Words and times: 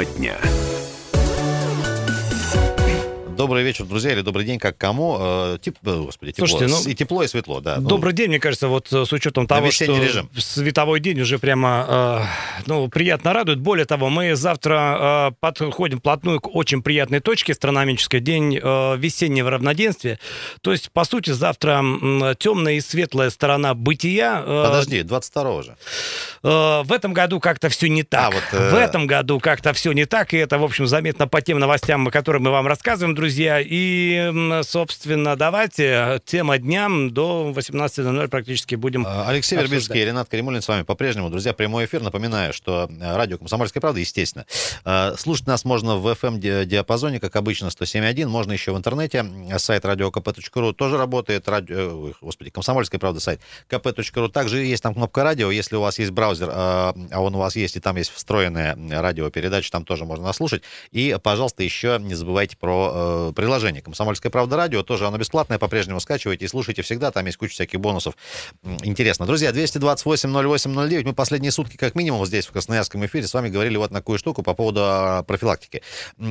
Тема 0.00 0.04
дня. 0.16 0.59
Добрый 3.40 3.62
вечер, 3.62 3.86
друзья, 3.86 4.12
или 4.12 4.20
добрый 4.20 4.44
день, 4.44 4.58
как 4.58 4.76
кому. 4.76 5.16
Э, 5.18 5.58
тип, 5.62 5.78
э, 5.82 5.96
господи, 5.96 6.32
тепло. 6.32 6.46
Слушайте, 6.46 6.74
ну, 6.74 6.90
и 6.90 6.94
тепло, 6.94 7.22
и 7.22 7.26
светло, 7.26 7.60
да. 7.60 7.78
Добрый 7.78 8.12
день, 8.12 8.28
мне 8.28 8.38
кажется, 8.38 8.68
вот 8.68 8.92
э, 8.92 9.06
с 9.06 9.12
учетом 9.14 9.46
того, 9.46 9.70
что 9.70 9.86
режим. 9.86 10.28
световой 10.36 11.00
день 11.00 11.18
уже 11.22 11.38
прямо 11.38 11.86
э, 11.88 12.62
ну, 12.66 12.88
приятно 12.88 13.32
радует. 13.32 13.58
Более 13.58 13.86
того, 13.86 14.10
мы 14.10 14.36
завтра 14.36 15.30
э, 15.30 15.34
подходим 15.40 16.00
вплотную 16.00 16.38
к 16.40 16.54
очень 16.54 16.82
приятной 16.82 17.20
точке, 17.20 17.52
астрономической 17.52 18.20
день 18.20 18.60
э, 18.62 18.96
весеннего 18.98 19.48
равноденствия. 19.48 20.18
То 20.60 20.72
есть, 20.72 20.90
по 20.92 21.04
сути, 21.04 21.30
завтра 21.30 21.82
э, 21.82 22.34
темная 22.38 22.74
и 22.74 22.80
светлая 22.82 23.30
сторона 23.30 23.72
бытия. 23.72 24.44
Э, 24.46 24.64
Подожди, 24.66 25.02
22 25.02 25.62
же. 25.62 25.76
Э, 26.42 26.82
в 26.84 26.92
этом 26.92 27.14
году 27.14 27.40
как-то 27.40 27.70
все 27.70 27.88
не 27.88 28.02
так. 28.02 28.20
А, 28.20 28.30
вот, 28.32 28.42
э... 28.52 28.70
В 28.70 28.74
этом 28.74 29.06
году 29.06 29.40
как-то 29.40 29.72
все 29.72 29.92
не 29.92 30.04
так, 30.04 30.34
и 30.34 30.36
это, 30.36 30.58
в 30.58 30.62
общем, 30.62 30.86
заметно 30.86 31.26
по 31.26 31.40
тем 31.40 31.58
новостям, 31.58 32.06
которые 32.08 32.42
мы 32.42 32.50
вам 32.50 32.66
рассказываем, 32.66 33.14
друзья 33.14 33.29
друзья. 33.30 33.60
И, 33.64 34.60
собственно, 34.64 35.36
давайте 35.36 36.20
тема 36.24 36.58
дня 36.58 36.88
до 37.10 37.52
18.00 37.54 38.26
практически 38.26 38.74
будем 38.74 39.06
а, 39.06 39.28
Алексей 39.28 39.56
Вербицкий 39.56 40.02
и 40.02 40.04
Ренат 40.04 40.28
Каримулин 40.28 40.60
с 40.60 40.66
вами 40.66 40.82
по-прежнему. 40.82 41.30
Друзья, 41.30 41.52
прямой 41.52 41.84
эфир. 41.84 42.02
Напоминаю, 42.02 42.52
что 42.52 42.90
э, 42.90 43.16
радио 43.16 43.38
«Комсомольская 43.38 43.80
правда», 43.80 44.00
естественно. 44.00 44.46
Э, 44.84 45.14
слушать 45.16 45.46
нас 45.46 45.64
можно 45.64 45.94
в 45.94 46.08
FM-диапазоне, 46.08 47.20
как 47.20 47.36
обычно, 47.36 47.66
107.1. 47.66 48.26
Можно 48.26 48.50
еще 48.50 48.72
в 48.72 48.76
интернете. 48.76 49.24
Сайт 49.58 49.84
radiokp.ru 49.84 50.72
тоже 50.72 50.98
работает. 50.98 51.48
Радио... 51.48 52.12
Господи, 52.20 52.50
«Комсомольская 52.50 52.98
правда» 52.98 53.20
сайт 53.20 53.40
kp.ru. 53.68 54.28
Также 54.28 54.64
есть 54.64 54.82
там 54.82 54.94
кнопка 54.94 55.22
радио. 55.22 55.52
Если 55.52 55.76
у 55.76 55.82
вас 55.82 56.00
есть 56.00 56.10
браузер, 56.10 56.48
э, 56.48 56.52
а 56.52 56.94
он 57.12 57.36
у 57.36 57.38
вас 57.38 57.54
есть, 57.54 57.76
и 57.76 57.80
там 57.80 57.96
есть 57.96 58.10
встроенная 58.12 58.76
радиопередача, 58.90 59.70
там 59.70 59.84
тоже 59.84 60.04
можно 60.04 60.32
слушать. 60.32 60.64
И, 60.90 61.16
пожалуйста, 61.22 61.62
еще 61.62 61.98
не 62.00 62.16
забывайте 62.16 62.56
про 62.56 63.19
приложение 63.34 63.82
«Комсомольская 63.82 64.30
правда 64.30 64.56
радио». 64.56 64.82
Тоже 64.82 65.06
оно 65.06 65.18
бесплатное, 65.18 65.58
по-прежнему 65.58 66.00
скачивайте 66.00 66.44
и 66.44 66.48
слушайте 66.48 66.82
всегда. 66.82 67.10
Там 67.10 67.26
есть 67.26 67.38
куча 67.38 67.52
всяких 67.54 67.80
бонусов. 67.80 68.14
Интересно. 68.82 69.26
Друзья, 69.26 69.50
228-08-09. 69.50 71.04
Мы 71.04 71.14
последние 71.14 71.52
сутки, 71.52 71.76
как 71.76 71.94
минимум, 71.94 72.26
здесь, 72.26 72.46
в 72.46 72.52
Красноярском 72.52 73.04
эфире, 73.06 73.26
с 73.26 73.34
вами 73.34 73.48
говорили 73.48 73.76
вот 73.76 73.90
на 73.90 74.00
такую 74.00 74.18
штуку 74.18 74.42
по 74.42 74.54
поводу 74.54 74.80
а, 74.82 75.22
профилактики, 75.22 75.82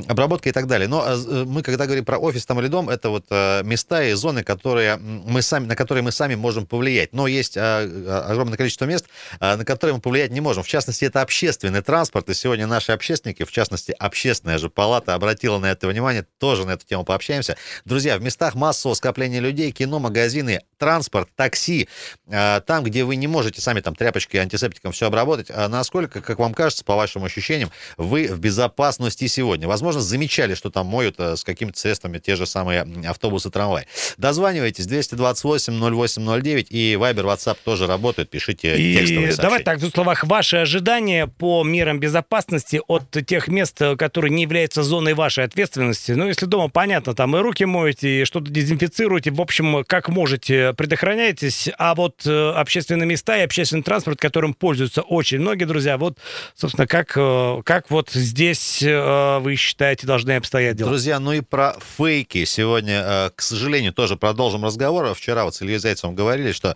обработки 0.07 0.49
и 0.49 0.51
так 0.51 0.67
далее. 0.67 0.87
Но 0.87 1.05
э, 1.07 1.43
мы, 1.45 1.63
когда 1.63 1.85
говорим 1.85 2.03
про 2.03 2.17
офис 2.17 2.45
там 2.45 2.59
или 2.59 2.67
дом, 2.67 2.89
это 2.89 3.09
вот 3.09 3.25
э, 3.29 3.63
места 3.63 4.03
и 4.03 4.13
зоны, 4.13 4.43
которые 4.43 4.97
мы 4.97 5.41
сами, 5.41 5.65
на 5.65 5.75
которые 5.75 6.03
мы 6.03 6.11
сами 6.11 6.35
можем 6.35 6.65
повлиять. 6.65 7.13
Но 7.13 7.27
есть 7.27 7.57
а, 7.57 7.81
а, 7.81 8.27
огромное 8.29 8.57
количество 8.57 8.85
мест, 8.85 9.05
на 9.39 9.63
которые 9.63 9.95
мы 9.95 10.01
повлиять 10.01 10.31
не 10.31 10.41
можем. 10.41 10.63
В 10.63 10.67
частности, 10.67 11.05
это 11.05 11.21
общественный 11.21 11.81
транспорт. 11.81 12.29
И 12.29 12.33
сегодня 12.33 12.67
наши 12.67 12.91
общественники, 12.91 13.43
в 13.43 13.51
частности, 13.51 13.95
общественная 13.97 14.57
же 14.57 14.69
палата 14.69 15.13
обратила 15.13 15.59
на 15.59 15.71
это 15.71 15.87
внимание, 15.87 16.25
тоже 16.39 16.65
на 16.69 16.73
эту 16.73 16.85
тему 16.85 17.03
пообщаемся. 17.03 17.57
Друзья, 17.85 18.17
в 18.17 18.21
местах 18.21 18.55
массового 18.55 18.95
скопления 18.95 19.39
людей, 19.39 19.71
кино, 19.71 19.99
магазины, 19.99 20.61
транспорт, 20.77 21.29
такси, 21.35 21.89
а, 22.31 22.61
там, 22.61 22.83
где 22.83 23.03
вы 23.03 23.15
не 23.15 23.27
можете 23.27 23.61
сами 23.61 23.81
там 23.81 23.95
тряпочкой, 23.95 24.41
антисептиком 24.41 24.91
все 24.91 25.07
обработать, 25.07 25.47
а 25.49 25.67
насколько, 25.67 26.21
как 26.21 26.39
вам 26.39 26.53
кажется, 26.53 26.85
по 26.85 26.95
вашим 26.95 27.23
ощущениям, 27.23 27.71
вы 27.97 28.27
в 28.27 28.39
безопасности 28.39 29.27
сегодня? 29.27 29.67
Возможно, 29.67 30.01
замечали, 30.01 30.53
что 30.53 30.69
там 30.69 30.87
моют 30.87 31.15
э, 31.19 31.35
с 31.35 31.43
какими-то 31.43 31.79
средствами 31.79 32.19
те 32.19 32.35
же 32.35 32.45
самые 32.45 32.87
автобусы, 33.05 33.49
трамваи. 33.49 33.87
Дозванивайтесь 34.17 34.85
228-08-09 34.87 36.67
и 36.69 36.93
Viber, 36.93 37.23
WhatsApp 37.23 37.57
тоже 37.63 37.87
работают, 37.87 38.29
пишите 38.29 38.77
и 38.77 38.95
текстовые 38.95 39.31
сообщения. 39.31 39.41
Давайте 39.41 39.65
так, 39.65 39.77
в 39.77 39.81
двух 39.81 39.93
словах, 39.93 40.23
ваши 40.23 40.57
ожидания 40.57 41.27
по 41.27 41.63
мерам 41.63 41.99
безопасности 41.99 42.81
от 42.87 43.09
тех 43.25 43.47
мест, 43.47 43.79
которые 43.97 44.31
не 44.31 44.43
являются 44.43 44.83
зоной 44.83 45.13
вашей 45.13 45.43
ответственности. 45.43 46.11
Ну, 46.11 46.27
если 46.27 46.45
дома 46.45 46.58
понятно, 46.67 47.13
там 47.13 47.37
и 47.37 47.39
руки 47.39 47.63
моете, 47.63 48.21
и 48.21 48.25
что-то 48.25 48.51
дезинфицируете. 48.51 49.31
В 49.31 49.39
общем, 49.39 49.85
как 49.85 50.09
можете, 50.09 50.73
предохраняйтесь. 50.73 51.69
А 51.77 51.95
вот 51.95 52.25
э, 52.25 52.51
общественные 52.51 53.05
места 53.05 53.37
и 53.37 53.41
общественный 53.41 53.83
транспорт, 53.83 54.19
которым 54.19 54.53
пользуются 54.53 55.01
очень 55.01 55.39
многие 55.39 55.65
друзья, 55.65 55.97
вот, 55.97 56.17
собственно, 56.55 56.87
как, 56.87 57.13
э, 57.15 57.61
как 57.63 57.91
вот 57.91 58.09
здесь 58.09 58.81
э, 58.81 59.39
вы 59.39 59.55
считаете 59.55 60.07
должны 60.07 60.31
обстоять 60.31 60.75
дела? 60.75 60.89
Друзья, 60.89 61.19
ну 61.19 61.33
и 61.33 61.41
про 61.41 61.77
фейки 61.97 62.43
сегодня, 62.45 63.29
к 63.35 63.41
сожалению, 63.41 63.93
тоже 63.93 64.17
продолжим 64.17 64.65
разговор. 64.65 65.13
Вчера 65.13 65.43
вот 65.43 65.55
с 65.55 65.61
Ильей 65.61 65.77
Зайцевым 65.77 66.15
говорили, 66.15 66.51
что 66.51 66.75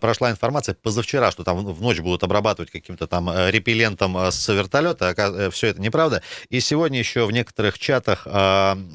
прошла 0.00 0.30
информация 0.30 0.74
позавчера, 0.74 1.30
что 1.30 1.44
там 1.44 1.64
в 1.64 1.80
ночь 1.80 2.00
будут 2.00 2.24
обрабатывать 2.24 2.72
каким-то 2.72 3.06
там 3.06 3.30
репеллентом 3.48 4.16
с 4.16 4.48
вертолета. 4.52 5.14
Все 5.52 5.68
это 5.68 5.80
неправда. 5.80 6.22
И 6.48 6.58
сегодня 6.58 6.98
еще 6.98 7.24
в 7.24 7.30
некоторых 7.30 7.78
чатах 7.78 8.26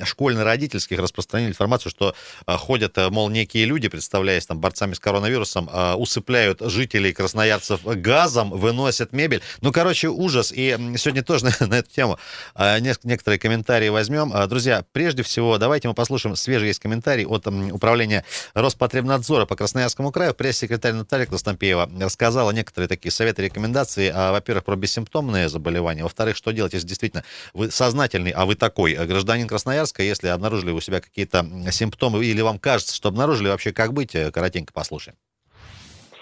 школьно 0.03 0.26
родительских 0.35 0.99
распространили 0.99 1.49
информацию, 1.49 1.89
что 1.89 2.15
а, 2.45 2.57
ходят, 2.57 2.97
э, 2.97 3.09
мол, 3.09 3.29
некие 3.29 3.65
люди, 3.65 3.87
представляясь 3.87 4.45
там 4.45 4.59
борцами 4.59 4.93
с 4.93 4.99
коронавирусом, 4.99 5.69
а, 5.71 5.95
усыпляют 5.95 6.61
жителей 6.61 7.13
красноярцев 7.13 7.81
газом, 7.83 8.49
выносят 8.49 9.13
мебель. 9.13 9.41
Ну, 9.61 9.71
короче, 9.71 10.09
ужас. 10.09 10.51
И 10.51 10.77
сегодня 10.97 11.23
тоже 11.23 11.45
на, 11.59 11.67
на 11.67 11.75
эту 11.75 11.89
тему 11.89 12.19
а, 12.55 12.79
некоторые 12.79 13.39
комментарии 13.39 13.89
возьмем. 13.89 14.33
Друзья, 14.47 14.83
прежде 14.91 15.23
всего, 15.23 15.57
давайте 15.57 15.87
мы 15.87 15.93
послушаем 15.93 16.35
свежий 16.35 16.67
есть 16.67 16.79
комментарий 16.79 17.25
от 17.25 17.47
управления 17.47 18.25
Роспотребнадзора 18.53 19.45
по 19.45 19.55
Красноярскому 19.55 20.11
краю. 20.11 20.33
Пресс-секретарь 20.33 20.93
Наталья 20.93 21.25
Краснопеева 21.25 21.89
рассказала 21.99 22.51
некоторые 22.51 22.87
такие 22.87 23.11
советы, 23.11 23.43
рекомендации. 23.43 24.11
Во-первых, 24.11 24.65
про 24.65 24.75
бессимптомные 24.75 25.49
заболевания. 25.49 26.03
Во-вторых, 26.03 26.35
что 26.35 26.51
делать, 26.51 26.73
если 26.73 26.87
действительно 26.87 27.23
вы 27.53 27.71
сознательный, 27.71 28.31
а 28.31 28.45
вы 28.45 28.55
такой 28.55 28.93
э, 28.93 29.05
гражданин 29.05 29.47
Красноярска, 29.47 30.01
если 30.01 30.16
обнаружили 30.25 30.71
у 30.71 30.81
себя 30.81 30.99
какие-то 31.01 31.45
симптомы, 31.71 32.25
или 32.25 32.41
вам 32.41 32.57
кажется, 32.57 32.95
что 32.95 33.09
обнаружили, 33.09 33.49
вообще 33.49 33.71
как 33.71 33.93
быть, 33.93 34.15
э, 34.15 34.31
коротенько 34.31 34.73
послушаем 34.73 35.17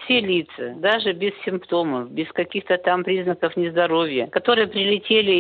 все 0.06 0.20
лица, 0.20 0.74
даже 0.78 1.14
без 1.14 1.34
симптомов, 1.44 2.12
без 2.12 2.28
каких-то 2.32 2.78
там 2.78 3.04
признаков 3.04 3.58
нездоровья, 3.58 4.28
которые 4.28 4.68
прилетели 4.68 5.32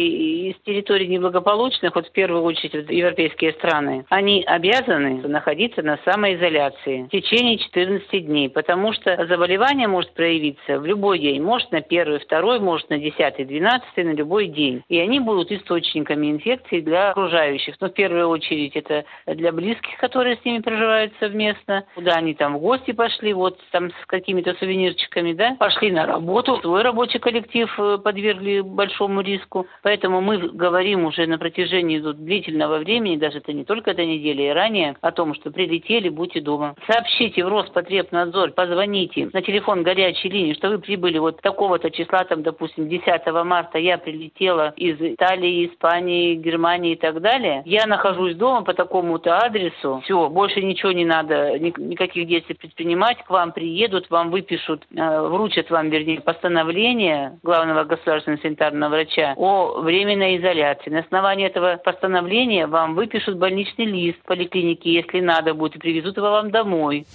из 0.49 0.55
территорий 0.65 1.07
неблагополучных, 1.07 1.95
вот 1.95 2.07
в 2.07 2.11
первую 2.11 2.43
очередь 2.43 2.87
в 2.87 2.91
европейские 2.91 3.53
страны, 3.53 4.05
они 4.09 4.43
обязаны 4.45 5.27
находиться 5.27 5.81
на 5.81 5.97
самоизоляции 6.05 7.03
в 7.03 7.09
течение 7.09 7.57
14 7.57 8.25
дней, 8.25 8.49
потому 8.49 8.93
что 8.93 9.25
заболевание 9.27 9.87
может 9.87 10.13
проявиться 10.13 10.79
в 10.79 10.85
любой 10.85 11.19
день, 11.19 11.41
может 11.41 11.71
на 11.71 11.81
первый, 11.81 12.19
второй, 12.19 12.59
может 12.59 12.89
на 12.89 12.97
десятый, 12.97 13.45
двенадцатый, 13.45 14.03
на 14.03 14.13
любой 14.13 14.47
день. 14.47 14.83
И 14.89 14.99
они 14.99 15.19
будут 15.19 15.51
источниками 15.51 16.31
инфекции 16.31 16.81
для 16.81 17.11
окружающих. 17.11 17.75
Но 17.79 17.89
в 17.89 17.93
первую 17.93 18.29
очередь 18.29 18.75
это 18.75 19.05
для 19.27 19.51
близких, 19.51 19.97
которые 19.97 20.37
с 20.37 20.45
ними 20.45 20.59
проживают 20.59 21.13
совместно, 21.19 21.85
куда 21.95 22.13
они 22.13 22.33
там 22.33 22.57
в 22.57 22.59
гости 22.59 22.91
пошли, 22.91 23.33
вот 23.33 23.59
там 23.71 23.91
с 23.91 24.05
какими-то 24.07 24.54
сувенирчиками, 24.55 25.33
да, 25.33 25.55
пошли 25.59 25.91
на 25.91 26.05
работу, 26.05 26.59
свой 26.61 26.81
рабочий 26.81 27.19
коллектив 27.19 27.73
э, 27.77 27.97
подвергли 27.97 28.61
большому 28.61 29.21
риску. 29.21 29.67
Поэтому 29.83 30.21
мы 30.21 30.37
говорим 30.37 31.05
уже 31.05 31.27
на 31.27 31.37
протяжении 31.37 31.99
длительного 31.99 32.79
времени, 32.79 33.17
даже 33.17 33.39
это 33.39 33.53
не 33.53 33.63
только 33.63 33.91
этой 33.91 34.05
недели 34.05 34.43
и 34.43 34.49
ранее, 34.49 34.95
о 35.01 35.11
том, 35.11 35.33
что 35.33 35.51
прилетели, 35.51 36.09
будьте 36.09 36.41
дома. 36.41 36.75
Сообщите 36.87 37.43
в 37.43 37.47
Роспотребнадзор, 37.47 38.51
позвоните 38.51 39.29
на 39.33 39.41
телефон 39.41 39.83
горячей 39.83 40.29
линии, 40.29 40.53
что 40.53 40.69
вы 40.69 40.79
прибыли 40.79 41.17
вот 41.17 41.41
такого-то 41.41 41.91
числа, 41.91 42.23
там, 42.23 42.43
допустим, 42.43 42.87
10 42.87 43.05
марта 43.45 43.77
я 43.77 43.97
прилетела 43.97 44.73
из 44.75 44.99
Италии, 44.99 45.67
Испании, 45.67 46.35
Германии 46.35 46.93
и 46.93 46.95
так 46.95 47.21
далее. 47.21 47.61
Я 47.65 47.85
нахожусь 47.87 48.35
дома 48.35 48.63
по 48.63 48.73
такому-то 48.73 49.37
адресу. 49.39 50.01
Все, 50.03 50.29
больше 50.29 50.61
ничего 50.61 50.91
не 50.91 51.05
надо, 51.05 51.57
никаких 51.59 52.27
действий 52.27 52.55
предпринимать. 52.55 53.23
К 53.23 53.29
вам 53.29 53.51
приедут, 53.51 54.09
вам 54.09 54.31
вы 54.31 54.41
выпишут, 54.45 54.83
э, 54.95 55.21
вручат 55.21 55.69
вам, 55.71 55.89
вернее, 55.89 56.21
постановление 56.21 57.39
главного 57.43 57.83
государственного 57.83 58.41
санитарного 58.41 58.89
врача 58.91 59.33
о 59.37 59.79
временной 59.81 60.37
изоляции. 60.37 60.91
На 60.91 60.99
основании 60.99 61.47
этого 61.47 61.77
постановления 61.83 62.67
вам 62.67 62.95
выпишут 62.95 63.37
больничный 63.37 63.85
лист 63.85 64.19
в 64.19 64.27
поликлинике, 64.27 64.93
если 64.93 65.19
надо 65.19 65.53
будет, 65.53 65.75
и 65.75 65.79
привезут 65.79 66.17
его 66.17 66.29
вам 66.29 66.51
домой. 66.51 67.05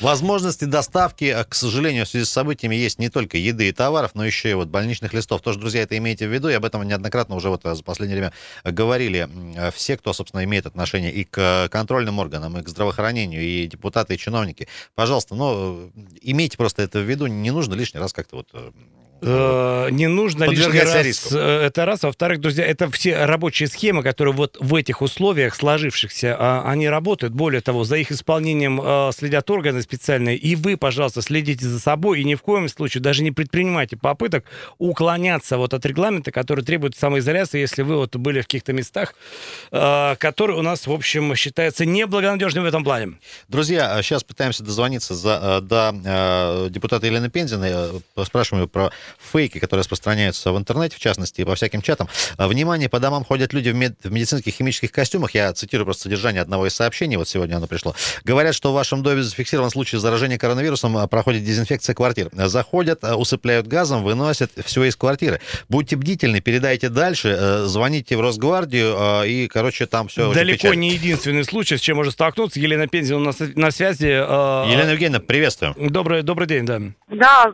Возможности 0.00 0.64
доставки, 0.64 1.24
э, 1.24 1.44
к 1.44 1.54
сожалению, 1.54 2.04
в 2.04 2.08
связи 2.08 2.26
с 2.26 2.30
событиями 2.30 2.74
есть 2.74 2.98
не 2.98 3.08
только 3.08 3.38
еды 3.38 3.68
и 3.68 3.72
товаров, 3.72 4.12
но 4.14 4.24
еще 4.24 4.50
и 4.50 4.54
вот 4.54 4.68
больничных 4.68 5.14
листов. 5.14 5.40
Тоже, 5.40 5.58
друзья, 5.58 5.82
это 5.82 5.96
имейте 5.96 6.28
в 6.28 6.32
виду, 6.32 6.48
и 6.48 6.52
об 6.52 6.64
этом 6.64 6.82
неоднократно 6.82 7.34
уже 7.34 7.48
вот 7.48 7.64
э, 7.64 7.74
за 7.74 7.82
последнее 7.82 8.18
время 8.18 8.32
говорили 8.64 9.28
э, 9.56 9.70
все, 9.70 9.96
кто, 9.96 10.12
собственно, 10.12 10.44
имеет 10.44 10.66
отношение 10.66 11.12
и 11.12 11.24
к 11.24 11.68
контрольным 11.70 12.18
органам, 12.18 12.58
и 12.58 12.62
к 12.62 12.68
здравоохранению, 12.68 13.42
и 13.42 13.66
депутаты, 13.66 14.14
и 14.14 14.18
чиновники. 14.18 14.68
Пожалуйста, 14.94 15.34
ну, 15.34 15.90
имейте 16.20 16.58
просто 16.58 16.82
это 16.82 16.98
в 16.98 17.02
виду, 17.02 17.26
не 17.26 17.50
нужно 17.50 17.74
лишний 17.74 18.00
раз 18.00 18.12
как-то 18.12 18.36
вот 18.36 18.52
не 19.22 20.08
нужно 20.08 20.44
лишний 20.44 20.80
раз. 20.80 21.04
Риску. 21.04 21.34
Э, 21.34 21.66
это 21.66 21.84
раз. 21.84 22.04
А 22.04 22.08
во-вторых, 22.08 22.40
друзья, 22.40 22.64
это 22.64 22.90
все 22.90 23.24
рабочие 23.24 23.68
схемы, 23.68 24.02
которые 24.02 24.34
вот 24.34 24.56
в 24.60 24.74
этих 24.74 25.02
условиях 25.02 25.54
сложившихся, 25.54 26.36
а, 26.38 26.62
они 26.66 26.88
работают. 26.88 27.32
Более 27.32 27.60
того, 27.60 27.84
за 27.84 27.96
их 27.96 28.12
исполнением 28.12 28.80
э, 28.82 29.10
следят 29.16 29.50
органы 29.50 29.82
специальные. 29.82 30.36
И 30.36 30.54
вы, 30.54 30.76
пожалуйста, 30.76 31.22
следите 31.22 31.66
за 31.66 31.80
собой 31.80 32.20
и 32.20 32.24
ни 32.24 32.34
в 32.34 32.42
коем 32.42 32.68
случае 32.68 33.02
даже 33.02 33.22
не 33.22 33.30
предпринимайте 33.30 33.96
попыток 33.96 34.44
уклоняться 34.78 35.56
вот 35.56 35.74
от 35.74 35.84
регламента, 35.86 36.30
который 36.30 36.64
требует 36.64 36.96
самоизоляции, 36.96 37.60
если 37.60 37.82
вы 37.82 37.96
вот 37.96 38.16
были 38.16 38.40
в 38.40 38.44
каких-то 38.44 38.72
местах, 38.72 39.14
которые 39.70 40.58
у 40.58 40.62
нас, 40.62 40.86
в 40.86 40.92
общем, 40.92 41.34
считаются 41.34 41.84
неблагонадежными 41.84 42.64
в 42.64 42.68
этом 42.68 42.84
плане. 42.84 43.18
Друзья, 43.48 44.00
сейчас 44.02 44.24
пытаемся 44.24 44.62
дозвониться 44.62 45.14
за, 45.14 45.60
до 45.62 46.68
депутата 46.70 47.06
Елены 47.06 47.30
Пензиной. 47.30 48.02
Спрашиваем 48.24 48.68
про 48.68 48.90
фейки, 49.18 49.58
которые 49.58 49.82
распространяются 49.82 50.52
в 50.52 50.58
интернете, 50.58 50.96
в 50.96 50.98
частности, 50.98 51.44
по 51.44 51.54
всяким 51.54 51.82
чатам. 51.82 52.08
А, 52.36 52.48
внимание, 52.48 52.88
по 52.88 53.00
домам 53.00 53.24
ходят 53.24 53.52
люди 53.52 53.70
в, 53.70 53.74
мед... 53.74 53.96
в 54.02 54.12
медицинских 54.12 54.54
химических 54.54 54.92
костюмах. 54.92 55.34
Я 55.34 55.52
цитирую 55.52 55.84
просто 55.84 56.04
содержание 56.04 56.42
одного 56.42 56.66
из 56.66 56.74
сообщений, 56.74 57.16
вот 57.16 57.28
сегодня 57.28 57.56
оно 57.56 57.66
пришло. 57.66 57.94
Говорят, 58.24 58.54
что 58.54 58.72
в 58.72 58.74
вашем 58.74 59.02
доме 59.02 59.22
зафиксирован 59.22 59.70
случай 59.70 59.96
заражения 59.96 60.38
коронавирусом, 60.38 60.96
а, 60.96 61.06
проходит 61.06 61.44
дезинфекция 61.44 61.94
квартир. 61.94 62.30
Заходят, 62.32 63.04
а, 63.04 63.16
усыпляют 63.16 63.66
газом, 63.66 64.02
выносят 64.02 64.52
все 64.64 64.84
из 64.84 64.96
квартиры. 64.96 65.40
Будьте 65.68 65.96
бдительны, 65.96 66.40
передайте 66.40 66.88
дальше, 66.88 67.36
э, 67.38 67.64
звоните 67.66 68.16
в 68.16 68.20
Росгвардию, 68.20 69.24
и, 69.24 69.48
короче, 69.48 69.86
там 69.86 70.08
все 70.08 70.32
Далеко 70.32 70.74
не 70.74 70.90
единственный 70.90 71.44
случай, 71.44 71.76
с 71.76 71.80
чем 71.80 71.96
можно 71.96 72.12
столкнуться. 72.12 72.60
Елена 72.60 72.86
Пензина 72.86 73.18
у 73.18 73.22
нас 73.22 73.36
на 73.38 73.70
связи. 73.70 74.06
Елена 74.06 74.90
Евгеньевна, 74.90 75.20
приветствую. 75.20 75.74
Добрый, 75.78 76.22
добрый 76.22 76.46
день, 76.46 76.66
да. 76.66 76.80
Да, 77.08 77.52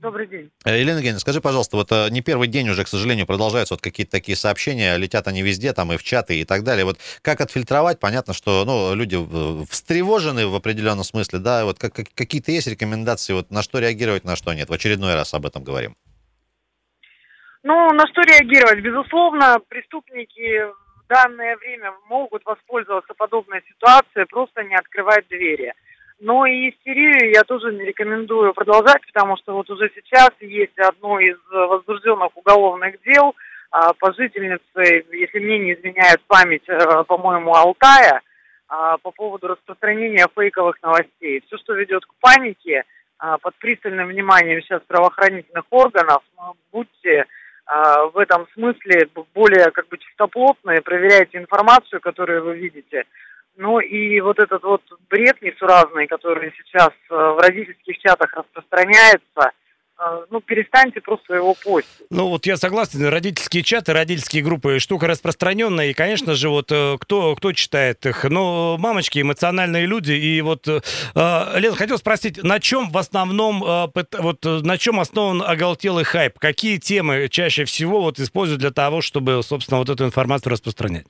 Добрый 0.00 0.26
день. 0.26 0.50
Э, 0.64 0.78
Елена 0.78 0.96
Евгеньевна, 0.96 1.20
скажи, 1.20 1.42
пожалуйста, 1.42 1.76
вот 1.76 1.92
э, 1.92 2.08
не 2.10 2.22
первый 2.22 2.48
день 2.48 2.70
уже, 2.70 2.84
к 2.84 2.88
сожалению, 2.88 3.26
продолжаются 3.26 3.74
вот 3.74 3.82
какие-то 3.82 4.12
такие 4.12 4.34
сообщения, 4.34 4.96
летят 4.96 5.28
они 5.28 5.42
везде, 5.42 5.74
там 5.74 5.92
и 5.92 5.98
в 5.98 6.02
чаты 6.02 6.40
и 6.40 6.44
так 6.46 6.64
далее. 6.64 6.86
Вот 6.86 6.96
как 7.20 7.42
отфильтровать? 7.42 8.00
Понятно, 8.00 8.32
что 8.32 8.64
ну, 8.64 8.94
люди 8.94 9.18
встревожены 9.70 10.46
в 10.46 10.54
определенном 10.54 11.04
смысле, 11.04 11.38
да, 11.38 11.66
вот 11.66 11.78
как, 11.78 11.92
какие-то 11.92 12.50
есть 12.50 12.66
рекомендации, 12.66 13.34
вот 13.34 13.50
на 13.50 13.62
что 13.62 13.78
реагировать, 13.78 14.24
на 14.24 14.36
что 14.36 14.54
нет? 14.54 14.70
В 14.70 14.72
очередной 14.72 15.14
раз 15.14 15.34
об 15.34 15.44
этом 15.44 15.64
говорим. 15.64 15.94
Ну, 17.62 17.92
на 17.92 18.06
что 18.06 18.22
реагировать? 18.22 18.82
Безусловно, 18.82 19.58
преступники 19.68 20.62
в 20.62 21.06
данное 21.10 21.58
время 21.58 21.92
могут 22.08 22.42
воспользоваться 22.46 23.12
подобной 23.12 23.60
ситуацией, 23.68 24.24
просто 24.24 24.62
не 24.62 24.76
открывать 24.76 25.28
двери. 25.28 25.74
Но 26.20 26.44
и 26.44 26.68
истерию 26.68 27.32
я 27.32 27.44
тоже 27.44 27.72
не 27.72 27.82
рекомендую 27.82 28.52
продолжать, 28.52 29.00
потому 29.06 29.38
что 29.38 29.54
вот 29.54 29.70
уже 29.70 29.90
сейчас 29.94 30.30
есть 30.40 30.78
одно 30.78 31.18
из 31.18 31.38
возбужденных 31.50 32.36
уголовных 32.36 33.02
дел 33.02 33.34
а, 33.70 33.94
по 33.94 34.12
жительнице, 34.12 35.06
если 35.12 35.38
мне 35.38 35.58
не 35.58 35.72
изменяет 35.72 36.20
память, 36.26 36.68
а, 36.68 37.04
по-моему, 37.04 37.54
Алтая, 37.54 38.20
а, 38.68 38.98
по 38.98 39.12
поводу 39.12 39.48
распространения 39.48 40.26
фейковых 40.36 40.82
новостей. 40.82 41.42
Все, 41.46 41.56
что 41.56 41.72
ведет 41.72 42.04
к 42.04 42.12
панике, 42.20 42.84
а, 43.18 43.38
под 43.38 43.54
пристальным 43.56 44.08
вниманием 44.08 44.60
сейчас 44.60 44.82
правоохранительных 44.86 45.64
органов, 45.70 46.22
ну, 46.36 46.54
будьте 46.70 47.24
в 48.12 48.18
этом 48.18 48.48
смысле 48.54 49.08
более 49.32 49.70
как 49.70 49.86
бы 49.86 49.96
чистоплотные, 49.96 50.82
проверяйте 50.82 51.38
информацию, 51.38 52.00
которую 52.00 52.42
вы 52.42 52.56
видите, 52.56 53.04
ну 53.56 53.78
и 53.78 54.20
вот 54.20 54.38
этот 54.38 54.62
вот 54.62 54.82
бред 55.08 55.42
несуразный, 55.42 56.06
который 56.06 56.52
сейчас 56.56 56.90
э, 57.10 57.14
в 57.14 57.38
родительских 57.40 57.98
чатах 57.98 58.32
распространяется, 58.32 59.52
э, 59.98 60.24
ну, 60.30 60.40
перестаньте 60.40 61.00
просто 61.02 61.34
его 61.34 61.54
постить. 61.54 62.06
Ну, 62.10 62.28
вот 62.28 62.46
я 62.46 62.56
согласен, 62.56 63.04
родительские 63.06 63.62
чаты, 63.62 63.92
родительские 63.92 64.42
группы, 64.42 64.78
штука 64.78 65.08
распространенная, 65.08 65.88
и, 65.88 65.92
конечно 65.92 66.34
же, 66.34 66.48
вот 66.48 66.72
э, 66.72 66.96
кто, 67.00 67.36
кто 67.36 67.52
читает 67.52 68.06
их? 68.06 68.24
Ну, 68.24 68.78
мамочки, 68.78 69.20
эмоциональные 69.20 69.84
люди, 69.84 70.12
и 70.12 70.40
вот, 70.40 70.66
э, 70.66 70.80
Лен, 71.58 71.74
хотел 71.74 71.98
спросить, 71.98 72.42
на 72.42 72.60
чем 72.60 72.90
в 72.90 72.96
основном, 72.96 73.60
вот, 73.60 74.44
на 74.44 74.78
чем 74.78 75.00
основан 75.00 75.42
оголтелый 75.42 76.04
хайп? 76.04 76.38
Какие 76.38 76.78
темы 76.78 77.28
чаще 77.28 77.66
всего 77.66 78.00
вот 78.00 78.18
используют 78.20 78.60
для 78.60 78.70
того, 78.70 79.02
чтобы, 79.02 79.42
собственно, 79.42 79.78
вот 79.78 79.90
эту 79.90 80.06
информацию 80.06 80.52
распространять? 80.52 81.06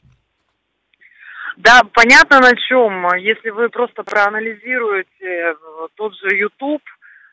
Да, 1.63 1.83
понятно 1.93 2.41
на 2.41 2.57
чем. 2.57 3.07
Если 3.19 3.51
вы 3.51 3.69
просто 3.69 4.03
проанализируете 4.03 5.09
э, 5.21 5.55
тот 5.95 6.15
же 6.17 6.35
YouTube, 6.35 6.83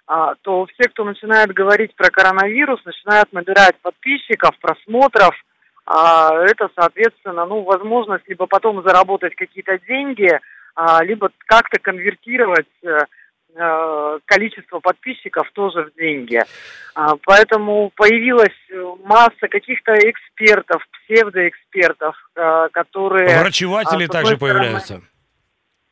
а, 0.06 0.36
то 0.42 0.66
все, 0.66 0.90
кто 0.90 1.06
начинает 1.06 1.54
говорить 1.54 1.96
про 1.96 2.10
коронавирус, 2.10 2.84
начинают 2.84 3.32
набирать 3.32 3.76
подписчиков, 3.82 4.52
просмотров. 4.60 5.34
А, 5.86 6.34
это, 6.44 6.70
соответственно, 6.76 7.46
ну, 7.46 7.62
возможность 7.62 8.28
либо 8.28 8.48
потом 8.48 8.84
заработать 8.84 9.34
какие-то 9.36 9.80
деньги, 9.88 10.40
а, 10.76 11.04
либо 11.06 11.30
как-то 11.46 11.80
конвертировать 11.80 12.68
э, 12.84 13.00
количество 14.26 14.80
подписчиков 14.80 15.50
тоже 15.52 15.86
в 15.86 15.96
деньги. 15.96 16.42
А, 16.96 17.16
поэтому 17.26 17.92
появилась 17.96 18.56
масса 19.04 19.48
каких-то 19.48 19.94
экспертов, 19.94 20.84
псевдоэкспертов, 20.92 22.16
э, 22.36 22.68
которые... 22.72 23.40
Врачеватели 23.40 24.06
а, 24.06 24.08
также 24.08 24.36
стороны, 24.36 24.38
появляются. 24.38 25.02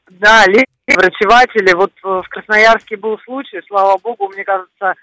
Да, 0.09 0.45
врачеватели. 0.87 1.73
Вот 1.73 1.91
э, 2.03 2.07
в 2.07 2.27
Красноярске 2.29 2.97
был 2.97 3.19
случай, 3.19 3.61
слава 3.67 3.97
богу, 3.97 4.29
мне 4.29 4.43
кажется, 4.43 4.95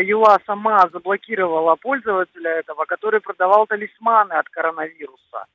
ЮА 0.00 0.38
сама 0.46 0.88
заблокировала 0.92 1.74
пользователя 1.76 2.50
этого, 2.50 2.84
который 2.84 3.20
продавал 3.20 3.66
талисманы 3.66 4.32
от 4.32 4.48
коронавируса. 4.48 5.46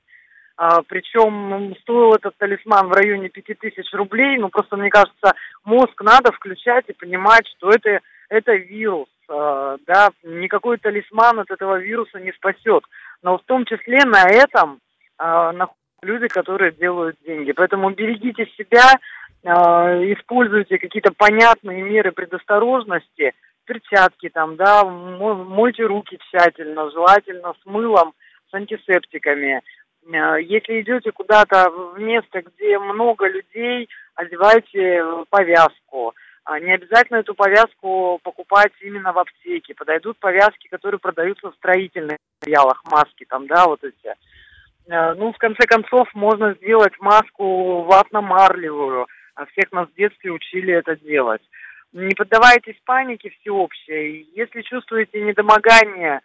А, 0.58 0.82
причем 0.82 1.76
стоил 1.82 2.16
этот 2.16 2.36
талисман 2.38 2.88
в 2.88 2.92
районе 2.92 3.30
5000 3.30 3.94
рублей. 3.94 4.38
Ну, 4.38 4.50
просто, 4.50 4.76
мне 4.76 4.90
кажется, 4.90 5.34
мозг 5.64 6.02
надо 6.02 6.32
включать 6.32 6.86
и 6.88 6.94
понимать, 6.94 7.48
что 7.56 7.70
это, 7.70 8.00
это 8.30 8.54
вирус. 8.56 9.08
А, 9.30 9.78
да, 9.86 10.10
никакой 10.24 10.78
талисман 10.78 11.40
от 11.40 11.52
этого 11.52 11.80
вируса 11.80 12.20
не 12.20 12.32
спасет. 12.34 12.84
Но 13.22 13.38
в 13.38 13.44
том 13.44 13.66
числе 13.66 14.04
на 14.06 14.28
этом 14.30 14.80
а, 15.18 15.52
находятся 15.52 15.78
люди, 16.02 16.28
которые 16.28 16.72
делают 16.72 17.18
деньги. 17.26 17.52
Поэтому 17.52 17.90
берегите 17.92 18.46
себя, 18.58 18.96
а, 19.46 19.96
используйте 20.14 20.78
какие-то 20.78 21.12
понятные 21.16 21.82
меры 21.84 22.12
предосторожности, 22.12 23.34
перчатки 23.66 24.30
там, 24.30 24.56
да, 24.56 24.84
мойте 24.86 25.84
руки 25.84 26.18
тщательно, 26.30 26.90
желательно 26.92 27.54
с 27.62 27.66
мылом, 27.66 28.14
с 28.50 28.54
антисептиками. 28.54 29.62
Э, 30.08 30.42
если 30.42 30.82
идете 30.82 31.12
куда-то 31.12 31.70
в 31.70 32.00
место, 32.00 32.42
где 32.42 32.80
много 32.80 33.28
людей, 33.28 33.90
одевайте 34.16 35.04
повязку. 35.30 36.14
А 36.44 36.60
не 36.60 36.74
обязательно 36.74 37.18
эту 37.18 37.36
повязку 37.36 38.20
покупать 38.24 38.72
именно 38.80 39.12
в 39.12 39.20
аптеке. 39.20 39.76
Подойдут 39.76 40.18
повязки, 40.18 40.68
которые 40.70 41.00
продаются 41.00 41.52
в 41.52 41.56
строительных 41.56 42.18
материалах, 42.42 42.82
маски 42.86 43.26
там, 43.28 43.48
да, 43.48 43.66
вот 43.66 43.84
эти. 43.84 44.16
Э, 44.88 45.14
ну, 45.16 45.34
в 45.34 45.38
конце 45.38 45.68
концов, 45.68 46.08
можно 46.14 46.54
сделать 46.54 46.94
маску 47.00 47.84
ватно-марлевую. 47.84 49.08
А 49.36 49.46
всех 49.48 49.72
нас 49.72 49.88
в 49.90 49.96
детстве 49.96 50.32
учили 50.32 50.74
это 50.74 50.96
делать. 50.96 51.42
Не 51.94 52.16
поддавайтесь 52.16 52.80
панике 52.86 53.30
всеобщей. 53.30 54.28
Если 54.34 54.62
чувствуете 54.62 55.22
недомогание, 55.22 56.18
Э, 56.18 56.22